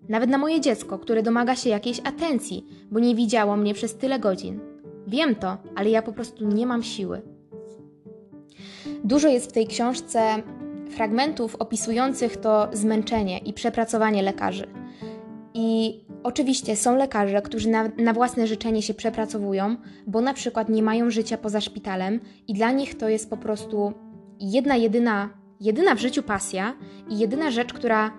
Nawet 0.09 0.31
na 0.31 0.39
moje 0.39 0.61
dziecko, 0.61 0.99
które 0.99 1.23
domaga 1.23 1.57
się 1.57 1.71
jakiejś 1.71 2.01
atencji, 2.05 2.67
bo 2.91 3.01
nie 3.01 3.15
widziało 3.15 3.57
mnie 3.57 3.75
przez 3.75 3.95
tyle 3.95 4.19
godzin. 4.19 4.61
Wiem 5.07 5.35
to, 5.35 5.57
ale 5.75 5.91
ja 5.91 6.03
po 6.03 6.13
prostu 6.13 6.49
nie 6.49 6.67
mam 6.67 6.83
siły. 6.83 7.23
Dużo 9.05 9.29
jest 9.29 9.49
w 9.51 9.53
tej 9.53 9.67
książce 9.67 10.43
fragmentów 10.91 11.57
opisujących 11.57 12.37
to 12.37 12.69
zmęczenie 12.73 13.39
i 13.39 13.53
przepracowanie 13.53 14.23
lekarzy. 14.23 14.67
I 15.55 16.01
oczywiście 16.23 16.77
są 16.77 16.97
lekarze, 16.97 17.43
którzy 17.43 17.69
na, 17.69 17.89
na, 17.99 18.13
własne 18.13 18.47
życzenie 18.47 18.83
się 18.83 18.95
przepracowują, 18.95 19.77
bo 20.07 20.21
na 20.21 20.35
przykład 20.35 20.69
nie 20.69 20.83
mają 20.83 21.11
życia 21.11 21.39
poza 21.39 21.61
szpitalem 21.61 22.21
i 22.49 22.55
dla 22.55 22.71
nich 22.73 22.95
to 22.95 23.09
jest 23.09 23.31
po 23.31 23.37
prostu 23.37 23.93
jedna, 24.41 24.77
jedyna, 24.77 25.31
jedyna 25.61 25.95
w 25.95 26.01
życiu 26.01 26.23
pasja 26.23 26.75
i 27.09 27.19
jedyna 27.19 27.51
rzecz, 27.51 27.73
która 27.73 28.11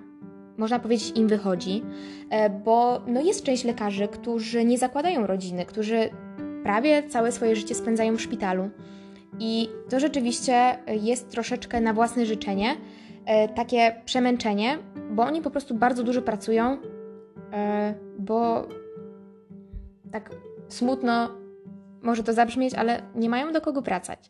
można 0.58 0.80
powiedzieć 0.80 1.12
im 1.16 1.28
wychodzi, 1.28 1.84
e, 2.30 2.50
bo 2.50 3.02
no 3.08 3.22
jest 3.22 3.44
część 3.44 3.64
lekarzy, 3.64 4.08
którzy 4.08 4.66
nie 4.66 4.78
zakładają 4.78 5.28
rodziny, 5.28 5.66
którzy 5.66 6.10
prawie 6.64 7.04
całe 7.10 7.32
swoje 7.32 7.56
życie 7.56 7.76
spędzają 7.76 8.16
w 8.16 8.22
szpitalu. 8.22 8.70
I 9.40 9.70
to 9.90 10.00
rzeczywiście 10.00 10.78
jest 11.02 11.30
troszeczkę 11.30 11.82
na 11.82 11.94
własne 11.94 12.26
życzenie, 12.26 12.76
e, 13.26 13.48
takie 13.48 14.02
przemęczenie, 14.06 14.78
bo 15.12 15.24
oni 15.24 15.42
po 15.42 15.52
prostu 15.52 15.76
bardzo 15.76 16.04
dużo 16.04 16.22
pracują, 16.22 16.78
e, 17.54 17.94
bo 18.20 18.68
tak 20.12 20.30
smutno 20.68 21.30
może 22.02 22.24
to 22.24 22.34
zabrzmieć, 22.34 22.74
ale 22.74 23.02
nie 23.16 23.30
mają 23.30 23.52
do 23.52 23.62
kogo 23.62 23.82
wracać. 23.82 24.30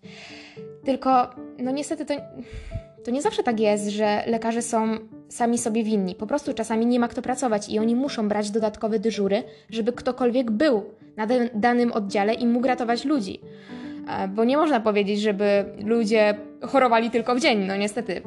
Tylko, 0.86 1.30
no 1.60 1.72
niestety 1.72 2.06
to, 2.06 2.14
to 3.06 3.12
nie 3.12 3.22
zawsze 3.22 3.44
tak 3.44 3.60
jest, 3.60 3.88
że 3.88 4.24
lekarze 4.28 4.62
są 4.62 4.98
sami 5.30 5.58
sobie 5.58 5.84
winni. 5.84 6.16
Po 6.16 6.28
prostu 6.28 6.54
czasami 6.54 6.86
nie 6.86 7.00
ma 7.00 7.08
kto 7.08 7.22
pracować 7.22 7.70
i 7.70 7.80
oni 7.80 7.96
muszą 7.96 8.28
brać 8.28 8.52
dodatkowe 8.52 9.00
dyżury, 9.00 9.44
żeby 9.70 9.94
ktokolwiek 9.94 10.52
był 10.52 10.84
na 11.18 11.28
danym 11.54 11.92
oddziale 11.92 12.34
i 12.34 12.48
mógł 12.48 12.68
ratować 12.68 13.06
ludzi. 13.06 13.42
E, 14.10 14.28
bo 14.28 14.44
nie 14.44 14.58
można 14.58 14.80
powiedzieć, 14.80 15.22
żeby 15.22 15.66
ludzie 15.86 16.38
chorowali 16.62 17.10
tylko 17.10 17.36
w 17.36 17.40
dzień. 17.40 17.66
No 17.66 17.76
niestety. 17.76 18.22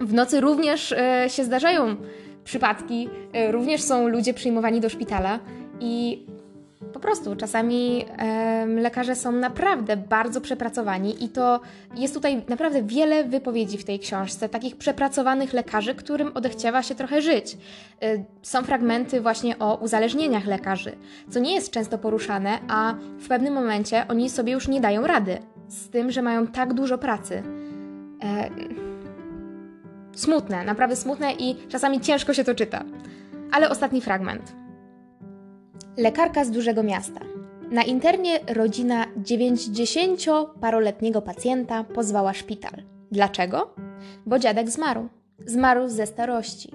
W 0.00 0.14
nocy 0.14 0.40
również 0.40 0.92
e, 0.92 1.24
się 1.28 1.44
zdarzają 1.44 1.96
przypadki, 2.44 3.08
e, 3.32 3.52
również 3.52 3.82
są 3.82 4.08
ludzie 4.08 4.34
przyjmowani 4.34 4.80
do 4.80 4.88
szpitala 4.88 5.38
i 5.80 6.26
po 6.96 7.00
prostu 7.00 7.36
czasami 7.36 8.04
lekarze 8.66 9.16
są 9.16 9.32
naprawdę 9.32 9.96
bardzo 9.96 10.40
przepracowani 10.40 11.24
i 11.24 11.28
to 11.28 11.60
jest 11.94 12.14
tutaj 12.14 12.42
naprawdę 12.48 12.82
wiele 12.82 13.24
wypowiedzi 13.24 13.78
w 13.78 13.84
tej 13.84 13.98
książce, 13.98 14.48
takich 14.48 14.76
przepracowanych 14.76 15.52
lekarzy, 15.52 15.94
którym 15.94 16.30
odechciewa 16.34 16.82
się 16.82 16.94
trochę 16.94 17.22
żyć. 17.22 17.56
E, 18.02 18.24
są 18.42 18.62
fragmenty 18.62 19.20
właśnie 19.20 19.58
o 19.58 19.74
uzależnieniach 19.76 20.46
lekarzy, 20.46 20.92
co 21.30 21.40
nie 21.40 21.54
jest 21.54 21.70
często 21.70 21.98
poruszane, 21.98 22.58
a 22.68 22.94
w 23.18 23.28
pewnym 23.28 23.54
momencie 23.54 24.04
oni 24.08 24.30
sobie 24.30 24.52
już 24.52 24.68
nie 24.68 24.80
dają 24.80 25.06
rady 25.06 25.38
z 25.68 25.88
tym, 25.88 26.10
że 26.10 26.22
mają 26.22 26.46
tak 26.46 26.74
dużo 26.74 26.98
pracy. 26.98 27.42
E, 28.22 28.50
smutne, 30.14 30.64
naprawdę 30.64 30.96
smutne 30.96 31.32
i 31.32 31.68
czasami 31.68 32.00
ciężko 32.00 32.34
się 32.34 32.44
to 32.44 32.54
czyta. 32.54 32.84
Ale 33.52 33.70
ostatni 33.70 34.00
fragment. 34.00 34.65
Lekarka 35.96 36.44
z 36.44 36.50
dużego 36.50 36.82
miasta. 36.82 37.20
Na 37.70 37.82
internie 37.82 38.40
rodzina 38.54 39.06
90-paroletniego 39.22 41.22
pacjenta 41.22 41.84
pozwała 41.84 42.32
szpital. 42.32 42.72
Dlaczego? 43.12 43.74
Bo 44.26 44.38
dziadek 44.38 44.70
zmarł. 44.70 45.08
Zmarł 45.46 45.88
ze 45.88 46.06
starości. 46.06 46.72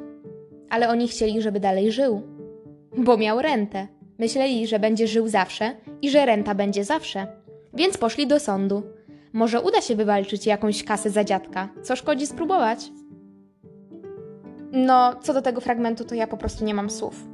Ale 0.69 0.89
oni 0.89 1.07
chcieli, 1.07 1.41
żeby 1.41 1.59
dalej 1.59 1.91
żył. 1.91 2.21
Bo 2.97 3.17
miał 3.17 3.41
rentę. 3.41 3.87
Myśleli, 4.19 4.67
że 4.67 4.79
będzie 4.79 5.07
żył 5.07 5.27
zawsze 5.27 5.75
i 6.01 6.09
że 6.09 6.25
renta 6.25 6.55
będzie 6.55 6.83
zawsze. 6.83 7.27
Więc 7.73 7.97
poszli 7.97 8.27
do 8.27 8.39
sądu. 8.39 8.83
Może 9.33 9.61
uda 9.61 9.81
się 9.81 9.95
wywalczyć 9.95 10.45
jakąś 10.45 10.83
kasę 10.83 11.09
za 11.09 11.23
dziadka. 11.23 11.69
Co 11.81 11.95
szkodzi 11.95 12.27
spróbować? 12.27 12.91
No, 14.71 15.15
co 15.21 15.33
do 15.33 15.41
tego 15.41 15.61
fragmentu, 15.61 16.05
to 16.05 16.15
ja 16.15 16.27
po 16.27 16.37
prostu 16.37 16.65
nie 16.65 16.73
mam 16.73 16.89
słów. 16.89 17.30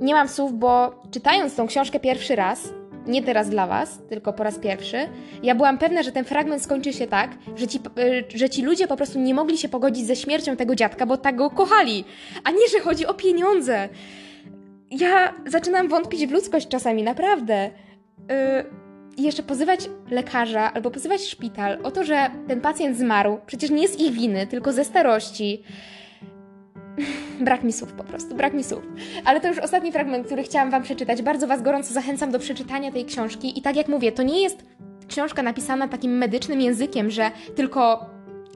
Nie 0.00 0.14
mam 0.14 0.28
słów, 0.28 0.58
bo 0.58 1.02
czytając 1.10 1.56
tą 1.56 1.66
książkę 1.66 2.00
pierwszy 2.00 2.36
raz, 2.36 2.68
nie 3.06 3.22
teraz 3.22 3.50
dla 3.50 3.66
Was, 3.66 3.98
tylko 4.08 4.32
po 4.32 4.42
raz 4.42 4.58
pierwszy, 4.58 4.98
ja 5.42 5.54
byłam 5.54 5.78
pewna, 5.78 6.02
że 6.02 6.12
ten 6.12 6.24
fragment 6.24 6.62
skończy 6.62 6.92
się 6.92 7.06
tak, 7.06 7.30
że 7.56 7.66
ci, 7.66 7.78
y, 7.78 8.38
że 8.38 8.50
ci 8.50 8.62
ludzie 8.62 8.86
po 8.86 8.96
prostu 8.96 9.18
nie 9.18 9.34
mogli 9.34 9.58
się 9.58 9.68
pogodzić 9.68 10.06
ze 10.06 10.16
śmiercią 10.16 10.56
tego 10.56 10.74
dziadka, 10.74 11.06
bo 11.06 11.16
tak 11.16 11.36
go 11.36 11.50
kochali, 11.50 12.04
a 12.44 12.50
nie, 12.50 12.68
że 12.72 12.80
chodzi 12.80 13.06
o 13.06 13.14
pieniądze. 13.14 13.88
Ja 14.90 15.34
zaczynam 15.46 15.88
wątpić 15.88 16.26
w 16.26 16.30
ludzkość 16.30 16.68
czasami, 16.68 17.02
naprawdę. 17.02 17.70
Yy, 18.28 19.24
jeszcze 19.24 19.42
pozywać 19.42 19.80
lekarza 20.10 20.72
albo 20.72 20.90
pozywać 20.90 21.20
szpital 21.20 21.78
o 21.82 21.90
to, 21.90 22.04
że 22.04 22.30
ten 22.48 22.60
pacjent 22.60 22.96
zmarł, 22.96 23.38
przecież 23.46 23.70
nie 23.70 23.88
z 23.88 24.00
ich 24.00 24.12
winy, 24.12 24.46
tylko 24.46 24.72
ze 24.72 24.84
starości. 24.84 25.62
Brak 27.40 27.64
mi 27.64 27.72
słów 27.72 27.92
po 27.92 28.04
prostu, 28.04 28.34
brak 28.34 28.54
mi 28.54 28.64
słów. 28.64 28.82
Ale 29.24 29.40
to 29.40 29.48
już 29.48 29.58
ostatni 29.58 29.92
fragment, 29.92 30.26
który 30.26 30.42
chciałam 30.42 30.70
Wam 30.70 30.82
przeczytać. 30.82 31.22
Bardzo 31.22 31.46
Was 31.46 31.62
gorąco 31.62 31.94
zachęcam 31.94 32.32
do 32.32 32.38
przeczytania 32.38 32.92
tej 32.92 33.04
książki. 33.04 33.58
I 33.58 33.62
tak 33.62 33.76
jak 33.76 33.88
mówię, 33.88 34.12
to 34.12 34.22
nie 34.22 34.42
jest 34.42 34.64
książka 35.08 35.42
napisana 35.42 35.88
takim 35.88 36.18
medycznym 36.18 36.60
językiem, 36.60 37.10
że 37.10 37.30
tylko 37.56 38.10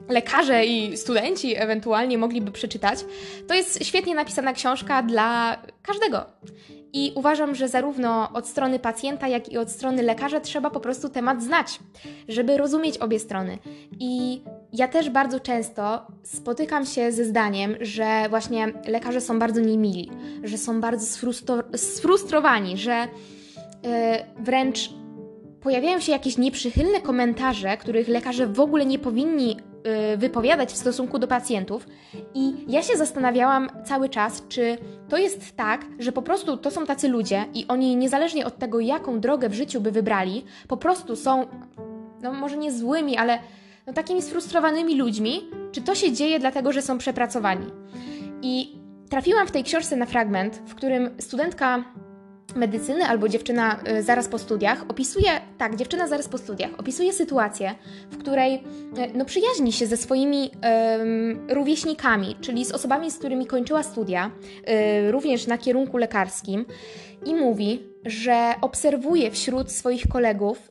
lekarze 0.09 0.65
i 0.65 0.97
studenci 0.97 1.55
ewentualnie 1.57 2.17
mogliby 2.17 2.51
przeczytać. 2.51 3.05
To 3.47 3.53
jest 3.53 3.85
świetnie 3.85 4.15
napisana 4.15 4.53
książka 4.53 5.03
dla 5.03 5.57
każdego. 5.81 6.25
I 6.93 7.11
uważam, 7.15 7.55
że 7.55 7.67
zarówno 7.67 8.29
od 8.33 8.47
strony 8.47 8.79
pacjenta, 8.79 9.27
jak 9.27 9.51
i 9.51 9.57
od 9.57 9.71
strony 9.71 10.03
lekarza 10.03 10.39
trzeba 10.39 10.69
po 10.69 10.79
prostu 10.79 11.09
temat 11.09 11.43
znać, 11.43 11.79
żeby 12.27 12.57
rozumieć 12.57 12.97
obie 12.97 13.19
strony. 13.19 13.57
I 13.99 14.41
ja 14.73 14.87
też 14.87 15.09
bardzo 15.09 15.39
często 15.39 16.07
spotykam 16.23 16.85
się 16.85 17.11
ze 17.11 17.25
zdaniem, 17.25 17.75
że 17.81 18.25
właśnie 18.29 18.73
lekarze 18.87 19.21
są 19.21 19.39
bardzo 19.39 19.61
niemili, 19.61 20.11
że 20.43 20.57
są 20.57 20.81
bardzo 20.81 21.05
sfrustrowani, 21.75 22.77
że 22.77 23.07
yy, 23.83 23.89
wręcz 24.39 24.89
pojawiają 25.61 25.99
się 25.99 26.11
jakieś 26.11 26.37
nieprzychylne 26.37 27.01
komentarze, 27.01 27.77
których 27.77 28.07
lekarze 28.07 28.47
w 28.47 28.59
ogóle 28.59 28.85
nie 28.85 28.99
powinni 28.99 29.57
Y, 30.13 30.17
wypowiadać 30.17 30.71
w 30.71 30.77
stosunku 30.77 31.19
do 31.19 31.27
pacjentów. 31.27 31.87
I 32.33 32.53
ja 32.67 32.83
się 32.83 32.97
zastanawiałam 32.97 33.69
cały 33.85 34.09
czas, 34.09 34.43
czy 34.49 34.77
to 35.09 35.17
jest 35.17 35.55
tak, 35.55 35.85
że 35.99 36.11
po 36.11 36.21
prostu 36.21 36.57
to 36.57 36.71
są 36.71 36.85
tacy 36.85 37.07
ludzie 37.07 37.45
i 37.53 37.65
oni 37.67 37.95
niezależnie 37.95 38.45
od 38.45 38.57
tego, 38.57 38.79
jaką 38.79 39.19
drogę 39.19 39.49
w 39.49 39.53
życiu 39.53 39.81
by 39.81 39.91
wybrali, 39.91 40.45
po 40.67 40.77
prostu 40.77 41.15
są, 41.15 41.45
no 42.21 42.33
może 42.33 42.57
nie 42.57 42.71
złymi, 42.71 43.17
ale 43.17 43.39
no, 43.91 43.95
takimi 43.95 44.21
sfrustrowanymi 44.21 44.97
ludźmi, 44.97 45.41
czy 45.71 45.81
to 45.81 45.95
się 45.95 46.11
dzieje 46.11 46.39
dlatego, 46.39 46.71
że 46.71 46.81
są 46.81 46.97
przepracowani. 46.97 47.65
I 48.41 48.75
trafiłam 49.09 49.47
w 49.47 49.51
tej 49.51 49.63
książce 49.63 49.95
na 49.95 50.05
fragment, 50.05 50.61
w 50.67 50.75
którym 50.75 51.09
studentka 51.19 51.83
medycyny 52.55 53.05
albo 53.05 53.29
dziewczyna 53.29 53.79
y, 53.99 54.03
zaraz 54.03 54.27
po 54.27 54.39
studiach 54.39 54.85
opisuje, 54.87 55.29
tak, 55.57 55.75
dziewczyna 55.75 56.07
zaraz 56.07 56.27
po 56.27 56.37
studiach 56.37 56.71
opisuje 56.77 57.13
sytuację, 57.13 57.75
w 58.11 58.17
której 58.17 58.55
y, 58.55 58.61
no, 59.13 59.25
przyjaźni 59.25 59.71
się 59.71 59.87
ze 59.87 59.97
swoimi 59.97 60.51
rówieśnikami, 61.49 62.35
czyli 62.41 62.65
z 62.65 62.71
osobami, 62.71 63.11
z 63.11 63.17
którymi 63.17 63.45
kończyła 63.45 63.83
studia, 63.83 64.31
y, 65.07 65.11
również 65.11 65.47
na 65.47 65.57
kierunku 65.57 65.97
lekarskim, 65.97 66.65
i 67.25 67.35
mówi, 67.35 67.83
że 68.05 68.53
obserwuje 68.61 69.31
wśród 69.31 69.71
swoich 69.71 70.07
kolegów 70.07 70.69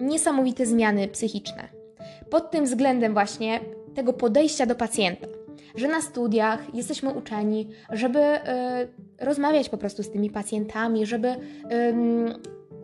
niesamowite 0.00 0.66
zmiany 0.66 1.08
psychiczne. 1.08 1.81
Pod 2.30 2.50
tym 2.50 2.64
względem 2.64 3.12
właśnie 3.12 3.60
tego 3.94 4.12
podejścia 4.12 4.66
do 4.66 4.74
pacjenta 4.74 5.26
że 5.74 5.88
na 5.88 6.00
studiach 6.00 6.74
jesteśmy 6.74 7.10
uczeni, 7.10 7.68
żeby 7.90 8.18
y, 8.18 9.24
rozmawiać 9.24 9.68
po 9.68 9.78
prostu 9.78 10.02
z 10.02 10.10
tymi 10.10 10.30
pacjentami, 10.30 11.06
żeby 11.06 11.28
y, 11.28 11.34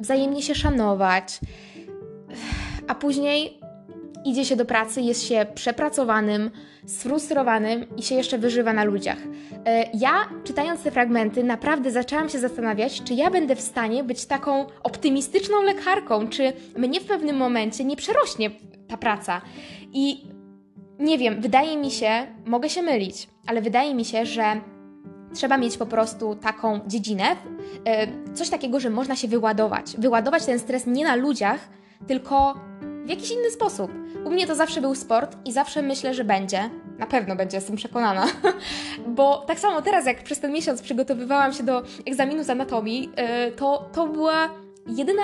wzajemnie 0.00 0.42
się 0.42 0.54
szanować, 0.54 1.40
a 2.88 2.94
później 2.94 3.60
idzie 4.24 4.44
się 4.44 4.56
do 4.56 4.64
pracy, 4.64 5.00
jest 5.00 5.26
się 5.26 5.46
przepracowanym, 5.54 6.50
sfrustrowanym 6.86 7.86
i 7.96 8.02
się 8.02 8.14
jeszcze 8.14 8.38
wyżywa 8.38 8.72
na 8.72 8.84
ludziach. 8.84 9.18
E, 9.66 9.84
ja, 9.94 10.28
czytając 10.44 10.82
te 10.82 10.90
fragmenty, 10.90 11.44
naprawdę 11.44 11.90
zaczęłam 11.90 12.28
się 12.28 12.38
zastanawiać, 12.38 13.02
czy 13.02 13.14
ja 13.14 13.30
będę 13.30 13.56
w 13.56 13.60
stanie 13.60 14.04
być 14.04 14.26
taką 14.26 14.66
optymistyczną 14.82 15.62
lekarką, 15.62 16.28
czy 16.28 16.52
mnie 16.76 17.00
w 17.00 17.04
pewnym 17.04 17.36
momencie 17.36 17.84
nie 17.84 17.96
przerośnie 17.96 18.50
ta 18.88 18.96
praca. 18.96 19.40
I 19.92 20.24
nie 20.98 21.18
wiem, 21.18 21.40
wydaje 21.40 21.76
mi 21.76 21.90
się, 21.90 22.26
mogę 22.46 22.68
się 22.68 22.82
mylić, 22.82 23.28
ale 23.46 23.62
wydaje 23.62 23.94
mi 23.94 24.04
się, 24.04 24.26
że 24.26 24.60
trzeba 25.34 25.58
mieć 25.58 25.76
po 25.76 25.86
prostu 25.86 26.34
taką 26.34 26.80
dziedzinę, 26.86 27.24
e, 27.84 28.06
coś 28.34 28.50
takiego, 28.50 28.80
że 28.80 28.90
można 28.90 29.16
się 29.16 29.28
wyładować. 29.28 29.96
Wyładować 29.98 30.46
ten 30.46 30.58
stres 30.58 30.86
nie 30.86 31.04
na 31.04 31.16
ludziach, 31.16 31.68
tylko 32.06 32.54
w 33.04 33.08
jakiś 33.08 33.30
inny 33.30 33.50
sposób. 33.50 33.90
U 34.24 34.30
mnie 34.30 34.46
to 34.46 34.54
zawsze 34.54 34.80
był 34.80 34.94
sport 34.94 35.36
i 35.44 35.52
zawsze 35.52 35.82
myślę, 35.82 36.14
że 36.14 36.24
będzie. 36.24 36.70
Na 36.98 37.06
pewno 37.06 37.36
będzie, 37.36 37.56
jestem 37.56 37.76
przekonana. 37.76 38.26
Bo 39.16 39.44
tak 39.46 39.58
samo 39.58 39.82
teraz, 39.82 40.06
jak 40.06 40.22
przez 40.22 40.40
ten 40.40 40.52
miesiąc 40.52 40.82
przygotowywałam 40.82 41.52
się 41.52 41.62
do 41.62 41.82
egzaminu 42.06 42.44
z 42.44 42.50
anatomii, 42.50 43.10
e, 43.16 43.52
to, 43.52 43.90
to 43.92 44.06
była 44.06 44.50
jedyna 44.86 45.22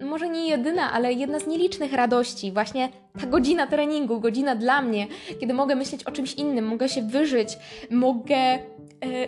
może 0.00 0.28
nie 0.28 0.48
jedyna, 0.48 0.92
ale 0.92 1.12
jedna 1.12 1.40
z 1.40 1.46
nielicznych 1.46 1.92
radości, 1.92 2.52
właśnie 2.52 2.88
ta 3.20 3.26
godzina 3.26 3.66
treningu, 3.66 4.20
godzina 4.20 4.54
dla 4.54 4.82
mnie, 4.82 5.06
kiedy 5.40 5.54
mogę 5.54 5.74
myśleć 5.74 6.04
o 6.04 6.10
czymś 6.10 6.34
innym, 6.34 6.66
mogę 6.66 6.88
się 6.88 7.02
wyżyć, 7.02 7.58
mogę 7.90 8.36
e, 8.36 8.58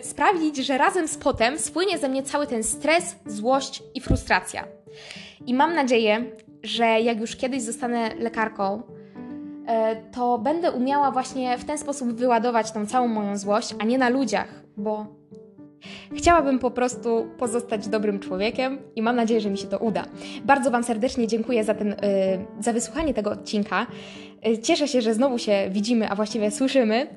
sprawić, 0.03 0.57
że 0.57 0.77
razem 0.77 1.07
z 1.07 1.17
potem 1.17 1.59
spłynie 1.59 1.97
ze 1.97 2.09
mnie 2.09 2.23
cały 2.23 2.47
ten 2.47 2.63
stres, 2.63 3.15
złość 3.25 3.83
i 3.95 4.01
frustracja. 4.01 4.63
I 5.45 5.53
mam 5.53 5.75
nadzieję, 5.75 6.25
że 6.63 6.85
jak 6.85 7.19
już 7.19 7.35
kiedyś 7.35 7.61
zostanę 7.61 8.15
lekarką, 8.15 8.81
e, 9.67 9.95
to 10.11 10.37
będę 10.37 10.71
umiała 10.71 11.11
właśnie 11.11 11.57
w 11.57 11.65
ten 11.65 11.77
sposób 11.77 12.13
wyładować 12.13 12.71
tą 12.71 12.85
całą 12.85 13.07
moją 13.07 13.37
złość, 13.37 13.75
a 13.79 13.85
nie 13.85 13.97
na 13.97 14.09
ludziach, 14.09 14.63
bo 14.77 15.20
Chciałabym 16.17 16.59
po 16.59 16.71
prostu 16.71 17.27
pozostać 17.37 17.87
dobrym 17.87 18.19
człowiekiem 18.19 18.77
i 18.95 19.01
mam 19.01 19.15
nadzieję, 19.15 19.41
że 19.41 19.49
mi 19.49 19.57
się 19.57 19.67
to 19.67 19.77
uda. 19.77 20.05
Bardzo 20.45 20.71
Wam 20.71 20.83
serdecznie 20.83 21.27
dziękuję 21.27 21.63
za, 21.63 21.73
ten, 21.73 21.87
yy, 21.87 21.95
za 22.59 22.73
wysłuchanie 22.73 23.13
tego 23.13 23.31
odcinka. 23.31 23.87
Yy, 24.45 24.57
cieszę 24.57 24.87
się, 24.87 25.01
że 25.01 25.13
znowu 25.13 25.37
się 25.37 25.69
widzimy, 25.71 26.09
a 26.09 26.15
właściwie 26.15 26.51
słyszymy 26.51 27.07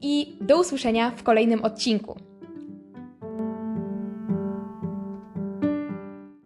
i 0.00 0.36
do 0.40 0.60
usłyszenia 0.60 1.10
w 1.10 1.22
kolejnym 1.22 1.64
odcinku. 1.64 2.27